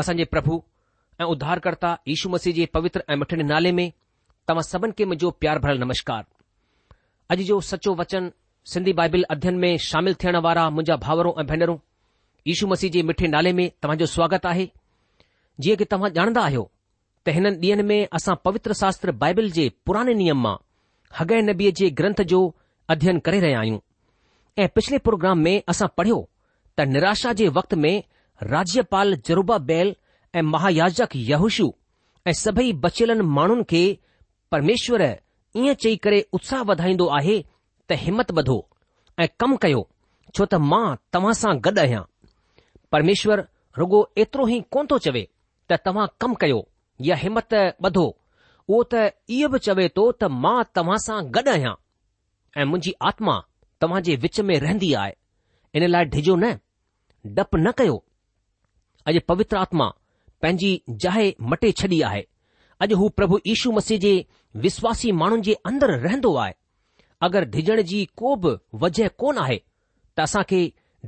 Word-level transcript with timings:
असांजे 0.00 0.24
प्रभु 0.34 0.58
ऐं 1.20 1.24
उद्धारकर्ता 1.32 1.90
यीशु 2.08 2.28
मसीह 2.34 2.52
जे 2.58 2.64
पवित्र 2.74 3.00
ऐं 3.12 3.16
मिठे 3.22 3.36
नाले 3.52 3.72
में 3.78 3.88
तव्हां 4.48 4.62
सभिनी 4.68 4.96
खे 4.98 5.04
मुंहिंजो 5.10 5.30
प्यार 5.44 5.58
भरियलु 5.64 5.84
नमस्कार 5.84 6.22
अॼु 7.34 7.44
जो 7.50 7.58
सचो 7.70 7.94
वचन 8.00 8.30
सिंधी 8.74 8.92
बाइबिल 9.00 9.24
अध्यन 9.34 9.58
में 9.64 9.72
शामिल 9.88 10.14
थियण 10.22 10.36
वारा 10.46 10.64
मुंहिंजा 10.76 10.96
भाउरो 11.04 11.32
ऐं 11.42 11.46
भेनरूं 11.50 11.76
यीशु 12.50 12.68
मसीह 12.72 12.90
जे 12.96 13.02
मिठे 13.10 13.28
नाले 13.34 13.52
में 13.58 13.64
तव्हां 13.82 13.98
जो 13.98 14.06
स्वागत 14.16 14.46
आहे 14.52 14.66
जीअं 15.66 15.76
की 15.82 15.86
तव्हां 15.92 16.10
ॼाणंदा 16.18 16.44
आहियो 16.50 16.64
त 17.26 17.34
हिननि 17.38 17.56
ॾींहनि 17.64 17.86
में 17.92 17.98
असां 18.20 18.36
पवित्र 18.48 18.78
शास्त्र 18.82 19.14
बाइबिल 19.24 19.50
जे 19.58 19.68
पुराने 19.86 20.14
नियम 20.22 20.40
मां 20.46 20.56
हग़ 21.20 21.34
नबीअ 21.50 21.74
जे 21.82 21.90
ग्रंथ 22.02 22.22
जो 22.34 22.40
अध्ययन 22.96 23.18
करे 23.28 23.40
रहिया 23.48 23.60
आहियूं 23.66 23.84
ऐं 24.64 24.68
पिछले 24.78 24.98
प्रोग्राम 25.10 25.48
में 25.48 25.54
असां 25.74 25.88
पढ़ियो 26.00 26.18
त 26.78 26.88
निराशा 26.94 27.32
जे 27.42 27.48
वक़्त 27.60 27.74
में 27.84 27.94
राज्यपाल 28.42 29.14
जरूबा 29.26 29.56
बैल 29.68 29.94
ऐं 30.34 30.42
महायाजक 30.42 31.08
यहुशु 31.16 31.72
ऐं 32.28 32.32
सभई 32.42 32.72
बचियल 32.84 33.20
माण्हुनि 33.36 33.64
खे 33.70 33.82
परमेश्वर 34.52 35.02
ईअं 35.56 35.74
चई 35.82 35.96
करे 36.04 36.20
उत्साह 36.34 36.62
वधाईंदो 36.70 37.06
आहे 37.18 37.40
त 37.90 37.98
हिमत 38.04 38.32
ॿधो 38.40 38.56
ऐं 39.22 39.26
कमु 39.40 39.56
कयो 39.62 39.82
छो 40.36 40.44
त 40.44 40.54
मां 40.70 40.84
तव्हां 41.12 41.32
सां 41.42 41.54
गॾु 41.66 41.80
आहियां 41.82 42.02
परमेश्वर 42.92 43.44
रुगो 43.78 44.00
एतिरो 44.24 44.48
ई 44.56 44.60
कोन 44.76 44.86
थो 44.90 44.98
चवे 45.06 45.22
त 45.70 45.78
तव्हां 45.86 46.06
कमु 46.20 46.34
कयो 46.44 46.60
या 47.08 47.16
हिमत 47.24 47.54
ॿधो 47.84 48.06
उहो 48.68 48.82
त 48.94 49.04
इहो 49.38 49.48
बि 49.52 49.58
चवे 49.68 49.88
थो 49.96 50.10
त 50.22 50.32
मां 50.46 50.56
तव्हां 50.80 50.98
सां 51.08 51.20
गॾु 51.36 51.50
आहियां 51.56 51.74
ऐं 52.60 52.64
मुंहिंजी 52.70 52.92
आत्मा 53.12 53.36
तव्हां 53.80 54.02
जे 54.10 54.16
विच 54.26 54.40
में 54.50 54.58
रहंदी 54.66 54.92
आहे 55.04 55.14
इन 55.78 55.88
लाइ 55.92 56.04
डिॼो 56.16 56.36
न 56.44 56.54
डपु 57.40 57.56
न 57.66 57.70
कयो 57.82 58.02
अॼु 59.08 59.20
पवित्र 59.28 59.56
आत्मा 59.56 59.86
पंहिंजी 60.42 60.72
जाए 61.04 61.32
मटे 61.52 61.70
छॾी 61.80 62.00
आहे 62.08 62.22
अॼु 62.84 62.96
हू 63.00 63.08
प्रभु 63.18 63.38
ईशू 63.54 63.70
मसीह 63.72 63.98
जे 64.04 64.12
विश्वासी 64.66 65.12
माण्हुनि 65.20 65.42
जे 65.48 65.54
अंदरि 65.70 65.96
रहंदो 66.06 66.34
आहे 66.44 66.52
अगरि 67.28 67.46
डिॼण 67.60 67.82
जी 67.92 68.04
को 68.16 68.34
बि 68.44 68.54
वजह 68.84 69.08
कोन 69.22 69.38
आहे 69.38 69.58
त 70.16 70.20
असांखे 70.26 70.60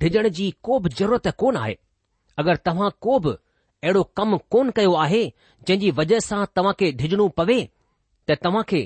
डिॼण 0.04 0.28
जी 0.38 0.50
को 0.68 0.78
बि 0.84 0.90
ज़रूरत 0.98 1.28
कोन 1.38 1.56
आहे 1.56 1.76
अगरि 2.38 2.56
तव्हां 2.66 2.90
को 3.06 3.18
बि 3.26 3.30
अहिड़ो 3.84 4.02
कमु 4.16 4.38
कोन 4.54 4.70
कयो 4.76 4.94
आहे 5.04 5.24
जंहिंजी 5.68 5.90
वजह 6.00 6.18
सां 6.28 6.44
तव्हां 6.56 6.72
खे 6.80 6.90
डिॼणो 7.00 7.28
पवे 7.40 7.58
त 8.28 8.36
तव्हां 8.44 8.62
खे 8.72 8.82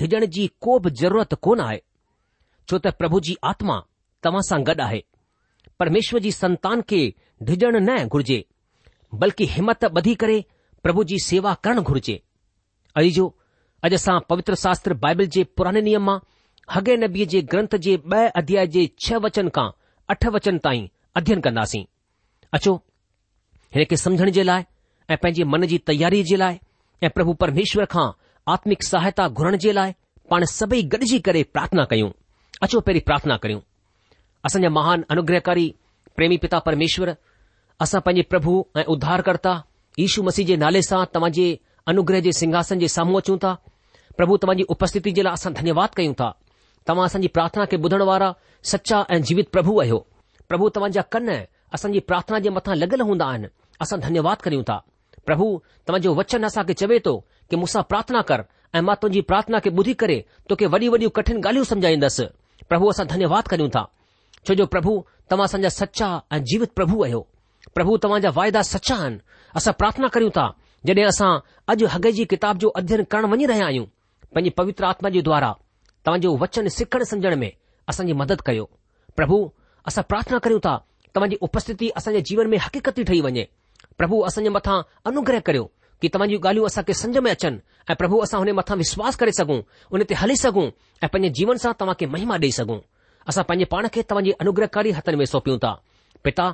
डिॼण 0.00 0.24
जी 0.36 0.46
को 0.66 0.78
बि 0.84 0.90
ज़रूरत 1.02 1.34
कोन 1.48 1.60
आहे 1.68 1.78
छो 2.70 2.78
त 2.86 2.94
प्रभु 3.00 3.20
जी 3.28 3.36
आत्मा 3.52 3.76
तव्हां 4.24 4.42
सां 4.48 4.60
गॾु 4.70 4.82
आहे 4.88 5.02
परमेश्वर 5.80 6.20
जी 6.24 6.30
संतान 6.32 6.82
खे 6.88 7.02
ਢਿਜਣ 7.46 7.80
નય 7.88 7.96
ઘુરજે 8.12 8.38
બલકી 9.20 9.48
હિંમત 9.54 9.82
બધી 9.94 10.16
કરે 10.22 10.36
પ્રભુજી 10.82 11.22
સેવા 11.28 11.56
કરણ 11.64 11.84
ઘુરજે 11.88 12.16
અઈજો 12.98 13.26
અજસા 13.84 14.20
પવિત્ર 14.28 14.54
શાસ્ત્ર 14.62 14.92
બાઇબલ 15.02 15.26
જે 15.36 15.42
પુરાને 15.56 15.80
નિયમમાં 15.84 16.20
હગે 16.74 16.92
નબી 17.02 17.28
જે 17.32 17.38
ગ્રંથ 17.50 17.76
જે 17.86 17.92
બે 18.10 18.20
અધ્યાય 18.40 18.70
જે 18.74 18.82
6 19.06 19.22
વચન 19.24 19.48
કા 19.56 19.68
8 20.14 20.34
વચન 20.34 20.58
તાઈ 20.64 20.84
અધ્યયન 21.18 21.44
કરનાસી 21.44 21.84
અચો 22.56 22.72
હે 23.74 23.80
કે 23.90 23.96
સમજણ 24.02 24.34
જે 24.36 24.42
લાય 24.48 24.66
એ 25.12 25.14
પેંજી 25.22 25.48
મનજી 25.52 25.84
તૈયારી 25.86 26.24
જે 26.30 26.36
લાય 26.42 26.60
એ 27.04 27.06
પ્રભુ 27.14 27.32
પરમેશ્વરખા 27.40 28.10
આત્મિક 28.52 28.80
સહાયતા 28.90 29.28
ઘુરણ 29.36 29.58
જે 29.62 29.70
લાય 29.78 29.96
પણ 30.28 30.46
સભઈ 30.58 30.88
ગડજી 30.92 31.20
કરે 31.26 31.40
પ્રાર્થના 31.52 31.90
કયુ 31.90 32.10
અચો 32.64 32.76
પેરી 32.86 33.06
પ્રાર્થના 33.08 33.40
કરયુ 33.42 33.60
અસન 34.46 34.64
મહાન 34.78 35.00
અનુગ્રહકારી 35.12 35.70
પ્રેમી 36.16 36.42
પિતા 36.42 36.64
પરમેશ્વર 36.66 37.10
असां 37.82 38.00
पंहिंजे 38.06 38.22
प्रभु 38.32 38.52
ऐं 38.80 38.84
उद्धारकर्ता 38.94 39.52
यशु 39.98 40.22
मसीह 40.26 40.46
जे 40.48 40.56
नाले 40.62 40.80
सां 40.88 40.98
तव्हां 41.14 41.30
जे 41.38 41.46
अनुग्रह 41.92 42.20
जे 42.26 42.32
सिंघासन 42.40 42.78
जे 42.82 42.88
साम्हूं 42.96 43.20
अचूं 43.22 43.36
था 43.44 43.52
प्रभु 44.18 44.36
तव्हांजी 44.44 44.62
उपस्थिति 44.74 45.10
जे 45.18 45.22
लाइ 45.26 45.32
असां 45.38 45.52
धन्यवाद 45.56 45.94
कयूं 45.96 46.14
था 46.20 46.28
तव्हां 46.90 47.06
असांजी 47.10 47.28
पार्थना 47.38 47.64
खे 47.72 47.76
बुधण 47.86 48.02
वारा 48.10 48.28
सचा 48.72 48.98
ऐं 49.14 49.18
जीवित 49.30 49.48
प्रभु 49.56 49.74
आहियो 49.84 49.98
प्रभु 50.52 50.68
तव्हांजा 50.76 51.02
कन 51.14 51.30
असांजी 51.78 52.00
प्रार्थना 52.10 53.02
हूंदा 53.10 53.26
आइन 53.34 53.48
असां 53.86 53.98
धन्यवाद 54.06 54.46
कयूं 54.46 54.62
था 54.70 54.78
प्रभु 55.30 55.48
तव्हांजो 55.88 56.14
वचन 56.20 56.44
असां 56.50 56.64
चवे 56.84 56.98
तो 57.08 57.14
कि 57.50 57.56
मूसां 57.62 57.82
प्रार्थना 57.90 58.22
कर 58.30 58.44
ऐं 58.76 58.82
मां 58.90 58.96
तुंहिंजी 59.02 59.22
प्रार्थना 59.32 59.58
खे 59.66 59.70
ॿुधी 59.80 59.94
करे 60.04 60.18
तोखे 60.48 60.66
वॾी 60.76 60.88
वॾियूं 60.94 61.10
कठिन 61.18 61.36
ॻाल्हियूं 61.46 61.66
समुझाईंदसि 61.72 62.26
प्रभु 62.70 62.94
असां 62.94 63.06
धन्यवाद 63.16 63.46
करियूं 63.54 63.68
था 63.76 63.84
छो 64.46 64.54
जो 64.62 64.66
प्रभु 64.76 64.94
तव्हां 65.30 65.46
असांजा 65.50 65.68
सचा 65.80 66.10
ऐं 66.36 66.42
जीवित 66.52 66.72
प्रभु 66.80 67.02
आहियो 67.08 67.22
પ્રભુ 67.70 67.94
તમજા 68.02 68.34
વાયદા 68.34 68.66
સચા 68.66 69.06
હન 69.06 69.22
અસ 69.54 69.66
પ્રાર્થના 69.78 70.10
કર્યુતા 70.14 70.54
જડે 70.86 71.02
અસા 71.12 71.34
અજ 71.70 71.80
હગેજી 71.94 72.26
કિતાબ 72.32 72.56
જો 72.62 72.68
અજન 72.78 73.02
કરણ 73.10 73.30
વણી 73.32 73.46
રહે 73.50 73.62
આયુ 73.66 73.86
પની 74.34 74.50
પવિત્ર 74.58 74.84
આત્માજી 74.86 75.22
દ્વારા 75.26 75.54
તમજો 76.04 76.30
વચન 76.42 76.66
સખણ 76.76 77.06
સમજણ 77.10 77.38
મે 77.42 77.48
અસનજી 77.90 78.16
મદદ 78.20 78.40
કયો 78.46 78.66
પ્રભુ 79.16 79.38
અસા 79.88 80.02
પ્રાર્થના 80.10 80.42
કર્યુતા 80.44 80.78
તમજી 81.14 81.38
ઉપસ્થિતિ 81.46 81.94
અસનજી 81.98 82.26
જીવન 82.28 82.48
મે 82.52 82.58
હકીકતી 82.64 83.04
ઠહી 83.06 83.22
વજે 83.26 83.44
પ્રભુ 83.98 84.16
અસન 84.28 84.48
મથા 84.56 84.80
અનુગ્રહ 85.08 85.42
કર્યો 85.46 85.66
કે 86.00 86.06
તમજી 86.14 86.42
ગાલ્યુ 86.44 86.64
અસા 86.70 86.82
કે 86.88 86.94
સંગમ 87.00 87.26
اچન 87.42 87.56
એ 87.90 87.92
પ્રભુ 88.00 88.16
અસા 88.24 88.42
હોને 88.42 88.52
મથા 88.58 88.76
વિશ્વાસ 88.82 89.14
કરી 89.20 89.36
સગુ 89.40 89.56
ઉને 89.92 90.04
તે 90.08 90.14
હલી 90.20 90.36
સગુ 90.44 90.64
એ 91.04 91.06
પને 91.12 91.28
જીવન 91.36 91.58
સા 91.64 91.74
તમકે 91.80 92.04
મહિમા 92.12 92.38
દે 92.42 92.48
સગુ 92.58 92.76
અસા 93.30 93.44
પને 93.48 93.64
પાણ 93.72 93.88
કે 93.94 94.00
તમજી 94.10 94.34
અનુગ્રહકારી 94.42 94.92
હતન 94.98 95.16
મે 95.20 95.26
સોપી 95.32 95.54
ઉતા 95.56 95.76
પિતા 96.24 96.50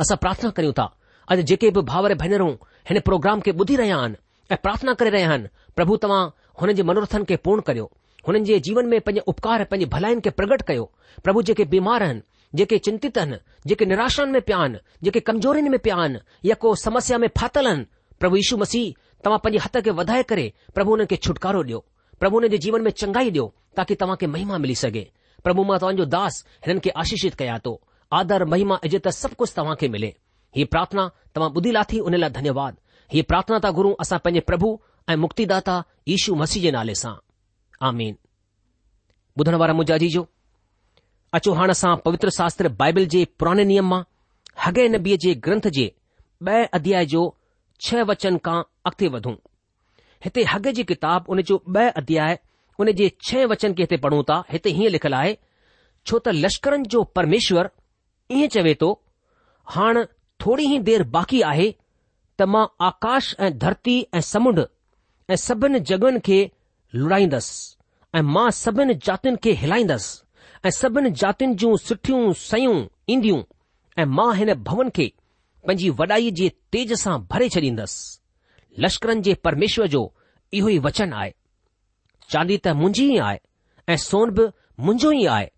असां 0.00 0.16
प्रार्थना 0.22 0.48
करूं 0.58 0.72
था 0.78 0.84
अॼु 1.32 1.42
जेके 1.50 1.68
बि 1.76 1.80
भाउर 1.90 2.14
भेनरूं 2.22 2.52
हिन 2.88 3.00
प्रोग्राम 3.08 3.40
खे 3.46 3.50
ॿुधी 3.62 3.76
रहिया 3.80 3.96
आहिनि 3.98 4.16
ऐं 4.52 4.56
प्रार्थना 4.66 4.92
करे 5.02 5.10
रहिया 5.14 5.28
आहिनि 5.30 5.48
प्रभु 5.76 5.96
तव्हां 6.02 6.22
हुननि 6.60 6.74
जे 6.78 6.82
मनोरथनि 6.90 7.24
खे 7.30 7.36
पूर्ण 7.46 7.60
करियो 7.68 7.86
हुननि 8.28 8.40
जे 8.50 8.58
जीवन 8.66 8.86
में 8.92 9.00
पंहिंजे 9.06 9.22
उपकार 9.32 9.64
पंहिंजी 9.70 9.88
भलाइनि 9.94 10.20
खे 10.26 10.30
प्रगट 10.40 10.62
कयो 10.70 10.84
प्रभु 11.24 11.42
जेके 11.50 11.64
बीमार 11.74 12.02
आहिनि 12.08 12.20
जेके 12.60 12.78
चिंतित 12.88 13.18
आहिनि 13.24 13.38
जेके 13.72 13.84
निराशाउनि 13.94 14.32
में 14.32 14.42
पिया 14.48 14.58
आहिनि 14.58 14.78
जेके 15.08 15.20
कमज़ोरियुनि 15.30 15.68
में 15.74 15.78
पिया 15.86 15.96
आहिनि 16.04 16.20
या 16.50 16.54
को 16.66 16.74
समस्या 16.86 17.18
में 17.24 17.28
फाथल 17.38 17.66
आहिनि 17.72 17.86
प्रभु 18.20 18.36
यीशू 18.36 18.56
मसीह 18.62 18.92
तव्हां 19.24 19.38
पंहिंजे 19.44 19.64
हथ 19.66 19.82
खे 19.84 19.90
वधाए 20.02 20.22
करे 20.34 20.46
प्रभु 20.74 20.90
हुननि 20.90 21.06
खे 21.10 21.16
छुटकारो 21.28 21.62
ॾियो 21.64 21.84
प्रभु 22.20 22.38
हुन 22.40 22.48
जे 22.54 22.58
जीवन 22.68 22.82
में 22.86 22.90
चंगाई 23.02 23.30
ॾियो 23.30 23.52
ताकी 23.76 23.94
तव्हां 24.04 24.16
खे 24.20 24.26
महिमा 24.36 24.58
मिली 24.66 24.74
सघे 24.84 25.06
प्रभु 25.44 25.64
मां 25.72 25.78
तव्हांजो 25.78 26.04
दास 26.16 26.44
हिननि 26.66 26.80
खे 26.86 26.90
आशीषित 27.04 27.34
कयां 27.42 27.58
थो 27.66 27.78
आदर 28.12 28.44
महिमा 28.44 28.78
इज़त 28.84 29.08
सभु 29.08 29.34
कुझु 29.38 29.52
तव्हां 29.56 29.74
खे 29.80 29.88
मिले 29.94 30.08
हीअ 30.56 30.66
प्रार्थना 30.70 31.06
तव्हां 31.34 31.50
ॿुधी 31.56 31.70
लाथी 31.72 31.98
हुन 32.06 32.14
लाइ 32.14 32.30
धन्यवाद 32.38 32.76
हीअ 33.12 33.22
प्रार्थना 33.28 33.58
था 33.64 33.70
गुरूं 33.78 33.94
असां 34.00 34.18
पंहिंजे 34.24 34.40
प्रभु 34.50 34.68
ऐं 35.10 35.16
मुक्तिदाता 35.24 35.72
दाता 35.72 35.90
यीशू 36.08 36.34
मसीह 36.42 36.62
जे 36.62 36.70
नाले 36.78 36.94
सां 37.02 37.14
आमीन 37.88 38.16
ॿुधण 39.40 39.54
वारा 39.62 39.74
मुजाजी 39.78 40.08
जो 40.14 40.26
अचो 41.34 41.52
हाणे 41.58 41.70
असां 41.70 41.96
पवित्र 42.04 42.30
शास्त्र 42.36 42.68
बाइबल 42.82 43.06
जे 43.14 43.24
पुराने 43.38 43.64
नियम 43.70 43.88
मां 43.92 44.02
हग 44.66 44.78
नबीअ 44.94 45.16
जे 45.26 45.34
ग्रंथ 45.48 45.68
जे 45.78 45.90
ॿ 46.46 46.64
अध्याय 46.78 47.06
जो 47.14 47.22
छह 47.86 48.02
वचन 48.08 48.36
खां 48.46 48.60
अॻिते 48.88 49.08
वधूं 49.16 49.32
हिते 50.24 50.42
हग 50.54 50.66
जी 50.78 50.82
किताब 50.92 51.24
उन 51.34 51.40
जो 51.50 51.58
ॿ 51.78 51.90
अध्याय 52.02 52.38
उन 52.84 52.90
जे 53.02 53.08
छह 53.28 53.44
वचन 53.54 53.72
के 53.74 53.82
हिते 53.82 53.96
पढ़ूं 54.06 54.22
ता 54.30 54.36
हिते 54.52 54.70
हीअं 54.78 54.90
लिखियलु 54.96 55.16
आहे 55.16 55.36
छो 56.08 56.18
त 56.26 56.34
लश्करनि 56.42 56.88
जो 56.94 57.02
परमेश्वर 57.18 57.68
ईअं 58.30 58.48
चवे 58.54 58.74
थो 58.80 58.88
हाणे 59.72 60.00
थोरी 60.42 60.64
ई 60.74 60.78
देरि 60.88 61.04
बाक़ी 61.16 61.40
आहे 61.50 61.70
त 62.38 62.42
मां 62.54 62.64
आकाश 62.86 63.34
ऐं 63.40 63.50
धरती 63.58 63.94
ऐं 64.14 64.20
समुंड 64.32 64.58
ऐं 65.30 65.36
सभिनी 65.46 65.78
जॻहियुनि 65.88 66.18
खे 66.26 66.38
लुड़ाईंदसि 66.94 67.76
ऐं 68.18 68.22
मां 68.34 68.50
सभिनी 68.62 68.94
जातियुनि 69.06 69.38
खे 69.44 69.52
हिलाईंदसि 69.62 70.66
ऐं 70.66 70.70
सभिनि 70.80 71.10
जातियुनि 71.22 71.54
जूं 71.62 71.76
सुठियूं 71.86 72.32
सयूं 72.48 72.76
ईंदियूं 73.14 73.42
ऐं 74.02 74.06
मां 74.18 74.30
हिन 74.36 74.52
भवन 74.68 74.88
खे 74.96 75.12
पंहिंजी 75.66 75.90
वॾाई 76.00 76.30
जे 76.40 76.48
तेज़ 76.72 76.94
सां 77.02 77.18
भरे 77.30 77.48
छॾींदसि 77.56 78.82
लश्करनि 78.82 79.20
जे 79.28 79.34
परमेश्वर 79.44 79.86
जो 79.94 80.02
इहो 80.58 80.68
ई 80.68 80.78
वचन 80.86 81.12
आहे 81.22 81.32
चांदी 82.30 82.56
त 82.66 82.74
मुंहिंजी 82.82 83.08
ई 83.14 83.18
आहे 83.28 83.38
ऐं 83.92 83.96
सोन 84.10 84.30
बि 84.38 84.44
मुंहिंजो 84.86 85.10
ई 85.12 85.24
आहे 85.36 85.48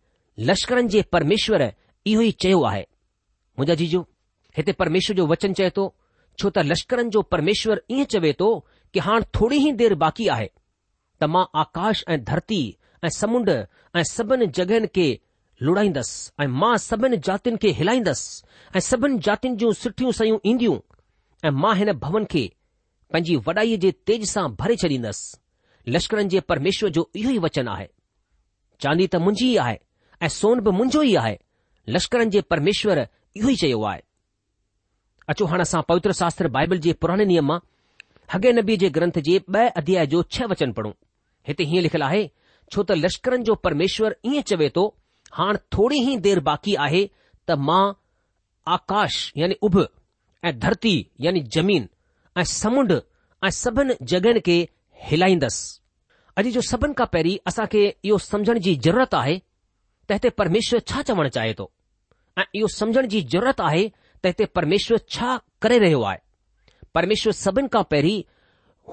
लश्करनि 0.50 0.88
जे 0.88 1.02
परमेश्वर 1.12 1.62
इहो 2.10 2.22
ई 2.22 2.30
चयो 2.42 2.60
आहे 2.68 2.82
मुंहिंजा 2.82 3.74
जीजो 3.80 4.00
हिते 4.56 4.72
परमेश्वर 4.82 5.16
जो 5.20 5.26
वचन 5.32 5.52
चए 5.60 5.70
थो 5.78 5.84
छो 6.42 6.50
त 6.50 6.58
लश्करनि 6.70 7.10
जो 7.16 7.22
परमेश्वर 7.34 7.82
ईअं 7.96 8.04
चवे 8.14 8.32
थो 8.42 8.48
की 8.94 8.98
हाणे 9.06 9.24
थोरी 9.40 9.56
ई 9.68 9.72
देरि 9.82 9.94
बाक़ी 10.04 10.28
आहे 10.36 10.48
त 11.20 11.24
मां 11.34 11.44
आकाश 11.62 12.04
ऐं 12.14 12.18
धरती 12.30 12.60
ऐं 13.04 13.10
समुंड 13.20 13.50
ऐं 13.50 14.02
सभिनी 14.12 14.46
जॻहियुनि 14.58 14.86
खे 14.98 15.08
लुड़ाईंदसि 15.66 16.14
ऐं 16.42 16.46
मां 16.62 16.72
सभिनि 16.90 17.16
जातियुनि 17.28 17.58
खे 17.64 17.70
हिलाईंदसि 17.80 18.76
ऐं 18.76 18.80
सभिनि 18.90 19.18
जातियुनि 19.28 19.56
जूं 19.62 19.72
सुठियूं 19.82 20.12
शयूं 20.20 20.38
ईंदियूं 20.52 20.78
ऐं 21.46 21.50
मां 21.64 21.74
हिन 21.80 21.92
भवन 22.04 22.24
खे 22.36 22.44
पंहिंजी 23.12 23.36
वॾाईअ 23.48 23.76
जे 23.86 23.90
तेज़ 24.10 24.24
सां 24.34 24.46
भरे 24.62 24.76
छॾींदसि 24.84 25.92
लश्करनि 25.96 26.28
जे 26.36 26.40
परमेश्वर 26.52 26.90
जो 26.98 27.08
इहो 27.22 27.30
ई 27.30 27.38
वचन 27.48 27.68
आहे 27.76 27.88
चांदी 28.84 29.06
त 29.14 29.22
मुंहिंजी 29.26 29.56
आहे 29.66 29.76
ऐं 30.22 30.28
सोन 30.40 30.60
बि 30.66 30.70
मुंहिंजो 30.80 31.02
ई 31.10 31.14
आहे 31.24 31.36
लश्करनि 31.94 32.30
जे 32.32 32.40
परमेश्वर 32.52 32.98
इहो 33.36 33.48
ई 33.50 33.56
चयो 33.60 33.82
आहे 33.90 34.00
अचो 35.32 35.44
हाणे 35.50 35.62
असां 35.68 35.80
पवित्र 35.90 36.12
शास्त्र 36.18 36.48
बाइबल 36.56 36.76
जे 36.86 36.92
पुराणे 37.02 37.24
नियम 37.30 37.46
मां 37.50 37.58
हगे 38.32 38.52
नबी 38.56 38.76
जे 38.82 38.88
ग्रंथ 38.96 39.18
जे 39.28 39.36
ब॒ 39.56 39.62
अध्याय 39.80 40.06
जो 40.14 40.22
छह 40.36 40.46
वचन 40.52 40.72
पढ़ो 40.78 40.90
हिते 41.50 41.64
हीअं 41.70 41.82
लिखियलु 41.86 42.04
आहे 42.06 42.22
छो 42.74 42.82
त 42.90 42.98
लश्करनि 43.04 43.44
जो 43.48 43.54
परमेश्वर 43.66 44.16
ईअं 44.30 44.42
चवे 44.50 44.68
थो 44.76 44.84
हाणे 45.38 45.60
थोरी 45.76 46.00
ई 46.12 46.16
देर 46.26 46.40
बाक़ी 46.50 46.74
आहे 46.86 47.02
त 47.50 47.58
मां 47.70 47.82
आकाश 48.76 49.16
यानी 49.42 49.54
उभ 49.68 49.80
ऐं 50.48 50.58
धरती 50.66 50.94
यानी 51.26 51.40
जमीन 51.58 51.88
ऐं 52.38 52.44
समुंड 52.56 52.92
ऐं 52.92 53.50
सभिनी 53.62 53.94
जगहियुनि 54.12 54.40
खे 54.50 54.58
हिलाईंदसि 55.08 55.74
अॼु 56.40 56.50
जो 56.52 56.60
सभिनी 56.74 56.94
खां 57.02 57.06
पहिरीं 57.16 57.38
असां 57.52 57.66
इहो 57.80 58.18
सम्झण 58.30 58.58
जी 58.68 58.76
ज़रूरत 58.88 59.14
आहे 59.24 59.38
त 60.08 60.18
हिते 60.20 60.28
परमेश्वर 60.42 60.80
छा 60.92 61.02
चवणु 61.12 61.28
चाहिये 61.38 61.54
तो 61.62 61.70
ऐं 62.38 62.44
इहो 62.58 62.66
सम्झण 62.72 63.06
जी 63.12 63.20
ज़रूरत 63.30 63.60
आहे 63.66 63.86
त 63.88 64.26
हिते 64.26 64.44
परमेश्वर 64.58 64.98
छा 65.14 65.36
करे 65.62 65.78
रहियो 65.84 66.02
आहे 66.10 66.18
परमेश्वर 66.94 67.32
सभिनि 67.38 67.68
खां 67.72 67.82
पहिरीं 67.92 68.18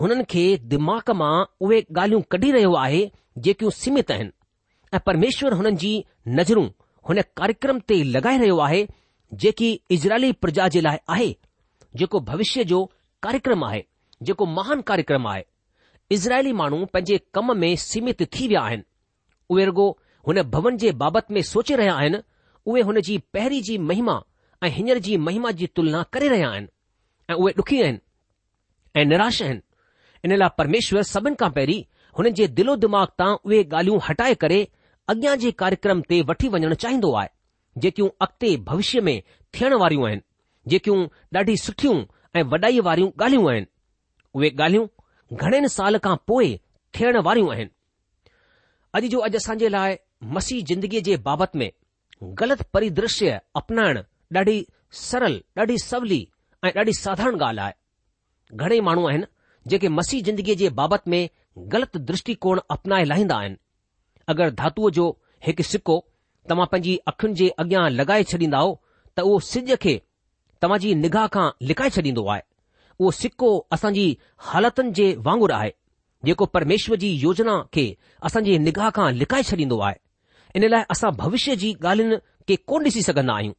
हुननि 0.02 0.24
खे 0.34 0.44
दिमाग़ 0.74 1.12
मां 1.22 1.34
उहे 1.68 1.80
ॻाल्हियूं 1.98 2.22
कढी 2.32 2.52
रहियो 2.56 2.74
आहे 2.86 3.02
जेकियूं 3.48 3.72
सीमित 3.82 4.12
आहिनि 4.16 4.32
ऐं 4.94 5.00
परमेश्वर 5.10 5.54
हुननि 5.60 5.76
जी 5.86 5.92
नज़रूं 6.40 6.68
हुन 7.10 7.22
कार्यक्रम 7.42 7.80
ते 7.90 8.02
लॻाए 8.16 8.38
रहियो 8.44 8.58
आहे 8.68 8.82
जेकी 9.44 9.70
इज़राइली 9.98 10.32
प्रजा 10.46 10.68
जे 10.76 10.82
लाइ 10.88 10.98
आहे 11.18 11.30
जेको 12.00 12.20
भविष्य 12.30 12.64
जो 12.72 12.80
कार्यक्रम 13.26 13.64
आहे 13.70 13.84
जेको 14.28 14.46
महान 14.58 14.82
कार्यक्रम 14.90 15.28
आहे 15.34 15.44
इज़राइली 16.18 16.52
माण्हू 16.62 16.86
पंहिंजे 16.94 17.20
कम 17.34 17.56
में 17.62 17.72
सीमित 17.90 18.24
थी 18.36 18.48
विया 18.48 18.62
आहिनि 18.70 18.84
उहे 19.54 19.66
रुगो 19.72 19.88
हुन 20.28 20.42
भवन 20.58 20.78
जे 20.84 20.92
बाबति 21.04 21.34
में 21.34 21.42
सोचे 21.54 21.76
रहिया 21.76 21.94
आहिनि 21.96 22.18
उहे 22.68 22.82
हुन 22.84 23.00
जी 23.08 23.18
पहिरीं 23.34 23.62
जी 23.64 23.78
महिमा 23.90 24.22
ऐं 24.64 24.70
हींअर 24.76 24.98
जी 25.08 25.16
महिमा 25.28 25.52
जी 25.62 25.68
तुलना 25.76 26.02
करे 26.14 26.28
रहिया 26.30 26.50
आहिनि 26.50 26.68
ऐं 27.30 27.34
उहे 27.34 27.54
ॾुखी 27.58 27.82
आहिनि 27.82 28.00
ऐं 29.02 29.06
निराश 29.06 29.42
आहिनि 29.42 29.62
इन 30.26 30.36
लाइ 30.38 30.50
परमेश्वर 30.58 31.04
सभिनि 31.14 31.36
खां 31.42 31.50
पहिरीं 31.58 31.84
हुननि 32.18 32.32
जे 32.40 32.48
दिलो 32.60 32.76
दिमाग़ 32.86 33.10
तां 33.20 33.30
उहे 33.46 33.62
ॻाल्हियूं 33.64 34.00
हटाए 34.08 34.36
करे 34.44 34.60
अॻियां 35.14 35.36
जे 35.44 35.52
कार्यक्रम 35.64 36.02
ते 36.12 36.22
वठी 36.32 36.48
वञणु 36.56 36.76
चाहींदो 36.86 37.14
आहे 37.22 37.30
जेकियूं 37.86 38.10
अॻिते 38.28 38.56
भविष्य 38.72 39.02
में 39.10 39.16
थियण 39.58 39.74
वारियूं 39.84 40.08
आहिनि 40.08 40.22
जेकियूं 40.74 41.00
ॾाढी 41.40 41.58
सुठियूं 41.66 41.98
ऐं 42.40 42.44
वॾाई 42.56 42.80
वारियूं 42.90 43.12
ॻाल्हियूं 43.22 43.50
आहिनि 43.52 43.68
उहे 44.36 44.50
ॻाल्हियूं 44.58 44.88
घणनि 45.42 45.70
साल 45.78 45.98
खां 46.08 46.16
पोइ 46.32 46.56
थियण 47.00 47.18
वारियूं 47.30 47.52
आहिनि 47.56 47.74
अॼु 49.02 49.10
जो 49.16 49.20
अॼु 49.30 49.36
असांजे 49.44 49.70
लाइ 49.78 49.98
मसीह 50.40 50.64
जिंदगीअ 50.74 51.02
जे 51.10 51.18
बाबति 51.30 51.60
में 51.64 51.72
ग़लित 52.24 52.62
परिदृश्य 52.74 53.40
अपनाइण 53.56 53.98
ॾाढी 54.36 54.66
सरल 55.00 55.34
ॾाढी 55.60 55.78
सवली 55.84 56.20
ऐं 56.66 56.72
ॾाढी 56.78 56.94
साधारण 56.98 57.36
ॻाल्हि 57.42 57.64
आहे 57.64 58.56
घणेई 58.58 58.80
माण्हू 58.88 59.06
आहिनि 59.08 59.24
जेके 59.70 59.88
मसीह 59.96 60.22
जिंदगीअ 60.24 60.56
जे 60.62 60.70
बाबति 60.80 61.10
में 61.12 61.28
ग़लति 61.74 62.00
दृष्टिकोण 62.12 62.60
अपनाए 62.78 63.04
लाहींदा 63.06 63.38
आहिनि 63.38 63.56
अगरि 64.34 64.52
धातूअ 64.62 64.90
जो 65.00 65.08
हिकु 65.48 65.64
सिको 65.72 65.98
तव्हां 66.50 66.68
पंहिंजी 66.72 66.96
अखियुनि 67.14 67.36
जे 67.42 67.50
अॻियां 67.66 67.84
लॻाए 67.98 68.24
छॾींदा 68.32 68.62
त 69.16 69.20
उहो 69.28 69.40
सिज 69.52 69.74
खे 69.88 69.98
तव्हां 70.62 70.80
जी 70.86 70.94
निगाह 71.04 71.28
खां 71.38 71.48
लिकाए 71.72 71.90
छॾींदो 71.98 72.26
आहे 72.36 72.42
उहो 73.00 73.12
सिको 73.22 73.52
असांजी 73.80 74.06
हालतुनि 74.52 74.92
जे 75.02 75.08
वांगुरु 75.28 75.54
आहे 75.58 75.72
जेको 76.32 76.46
परमेश्वर 76.56 76.98
जी 77.06 77.10
योजना 77.28 77.62
खे 77.74 77.86
असांजी 78.32 78.58
निगाह 78.70 78.90
खां 79.00 79.12
लिकाए 79.22 79.44
छॾींदो 79.52 79.80
आहे 79.90 80.00
इन 80.56 80.66
लाइ 80.70 80.84
असां 80.92 81.12
भविष्य 81.16 81.56
जी 81.62 81.72
ॻाल्हियुनि 81.84 82.18
खे 82.48 82.56
कोन 82.70 82.84
ॾिसी 82.86 83.02
सघंदा 83.04 83.34
आहियूं 83.36 83.54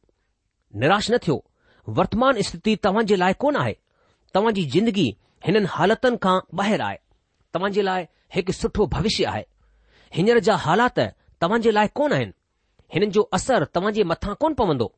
निराश 0.83 1.09
न 1.11 1.17
थियो 1.25 1.35
वर्तमान 1.99 2.39
स्थिति 2.47 2.75
तव्हां 2.85 3.03
जे 3.11 3.15
लाइ 3.19 3.33
कोन 3.43 3.55
आहे 3.63 3.73
तव्हां 4.35 4.53
जी 4.59 4.63
ज़िंदगी 4.75 5.07
हिननि 5.45 5.65
हालतनि 5.75 6.17
खां 6.23 6.35
ॿाहिरि 6.61 6.83
आहे 6.87 6.97
तव्हां 7.53 7.71
जे 7.75 7.81
लाइ 7.89 8.03
हिकु 8.35 8.53
सुठो 8.61 8.85
भविष्य 8.95 9.25
आहे 9.33 9.43
हींअर 10.15 10.39
जा 10.47 10.55
हालात 10.65 10.99
तव्हां 11.43 11.61
जे 11.67 11.71
लाइ 11.77 11.87
कोन 12.01 12.13
आहिनि 12.17 12.33
हिननि 12.93 13.11
जो 13.19 13.29
असर 13.39 13.65
तव्हां 13.75 13.93
जे 13.99 14.03
मथां 14.13 14.33
कोन 14.45 14.53
पवंदो 14.63 14.89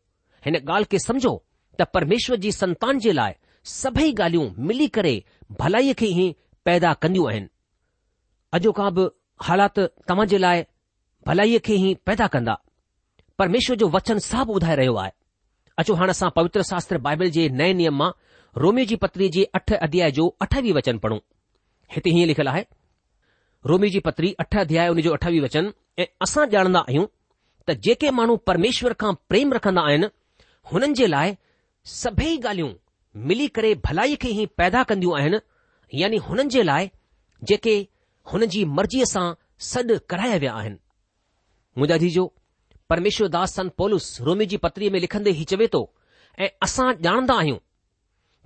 हिन 0.46 0.56
ॻाल्हि 0.64 0.88
खे 0.96 1.00
समुझो 1.08 1.36
त 1.82 1.90
परमेश्वर 1.98 2.36
जी 2.48 2.52
संतान 2.62 3.00
जे 3.08 3.12
लाइ 3.20 3.34
सभई 3.76 4.12
ॻाल्हियूं 4.14 4.50
मिली 4.72 4.88
करे 5.00 5.14
भलाईअ 5.62 5.94
खे 6.04 6.14
ई 6.26 6.32
पैदा 6.66 6.94
कंदियूं 7.04 7.30
आहिनि 7.34 7.48
अॼो 8.60 8.72
खां 8.82 8.90
बि 9.00 9.08
हालात 9.50 9.80
तव्हां 10.10 10.28
जे 10.32 10.38
लाइ 10.48 10.64
भलाईअ 11.28 11.60
खे 11.66 11.74
ई 11.88 11.94
पैदा 12.06 12.28
कंदा 12.34 12.54
परमेश्वर 13.40 13.76
जो 13.82 13.88
वचन 13.96 14.20
साफ़ु 14.28 14.54
ॿुधाए 14.56 14.76
रहियो 14.76 14.96
आहे 15.02 15.12
अचो 15.82 15.94
हाणे 16.00 16.12
असां 16.16 16.30
पवित्र 16.36 16.62
शास्त्र 16.70 16.98
बाइबल 17.08 17.30
जे 17.38 17.48
नए 17.60 17.74
नियम 17.80 17.96
मां 18.02 18.10
रोमी 18.64 18.86
जी 18.92 18.96
पत्री 19.04 19.30
जे 19.36 19.44
अठ 19.60 19.74
अध्याय 19.88 20.12
जो 20.20 20.28
अठावीह 20.42 20.74
वचन 20.78 20.98
पढ़ूं 21.06 21.20
हिते 21.96 22.10
हीअं 22.16 22.28
लिखियलु 22.28 22.50
आहे 22.50 22.64
रोमी 23.72 23.90
जी 23.94 24.00
पत्री 24.08 24.34
अठ 24.46 24.58
अध्याय 24.64 24.88
हुन 24.88 25.02
जो 25.08 25.14
अठावीह 25.14 25.44
वचन 25.44 25.72
ऐं 26.00 26.06
असां 26.26 26.46
ॼाणंदा 26.56 26.80
आहियूं 26.88 27.06
त 27.68 27.72
जेके 27.88 28.10
माण्हू 28.20 28.36
परमेश्वर 28.50 28.94
खां 29.00 29.14
प्रेम 29.30 29.54
रखंदा 29.60 29.82
आहिनि 29.92 30.08
हुननि 30.74 30.94
जे 31.02 31.08
लाइ 31.16 31.34
सभई 32.02 32.36
ॻाल्हियूं 32.44 32.74
मिली 33.32 33.48
करे 33.58 33.74
भलाई 33.86 34.16
खे 34.24 34.30
ई 34.42 34.46
पैदा 34.60 34.84
कंदियूं 34.94 35.18
आहिनि 35.20 35.38
यानी 36.02 36.18
हुननि 36.30 36.50
जे 36.58 36.64
लाइ 36.70 36.90
जेके 37.52 37.78
हुन 38.34 38.46
जी 38.56 38.64
मर्ज़ीअ 38.80 39.10
सां 39.16 39.28
सॾु 39.72 39.98
कराया 40.14 40.36
विया 40.46 40.54
आहिनि 40.64 40.80
मुंहिंजा 41.80 41.98
जीजो 41.98 42.24
परमेश्वर 42.90 43.28
दास 43.36 43.52
सन 43.56 43.68
पोलूस 43.78 44.06
रोमी 44.22 44.46
जी 44.52 44.58
पत्रीअ 44.64 44.92
में 44.92 45.00
लिखंदे 45.00 45.30
ई 45.42 45.44
चवे 45.52 45.68
थो 45.76 45.80
ऐं 46.40 46.48
असां 46.66 46.88
ॼाणंदा 47.04 47.34
आहियूं 47.42 47.58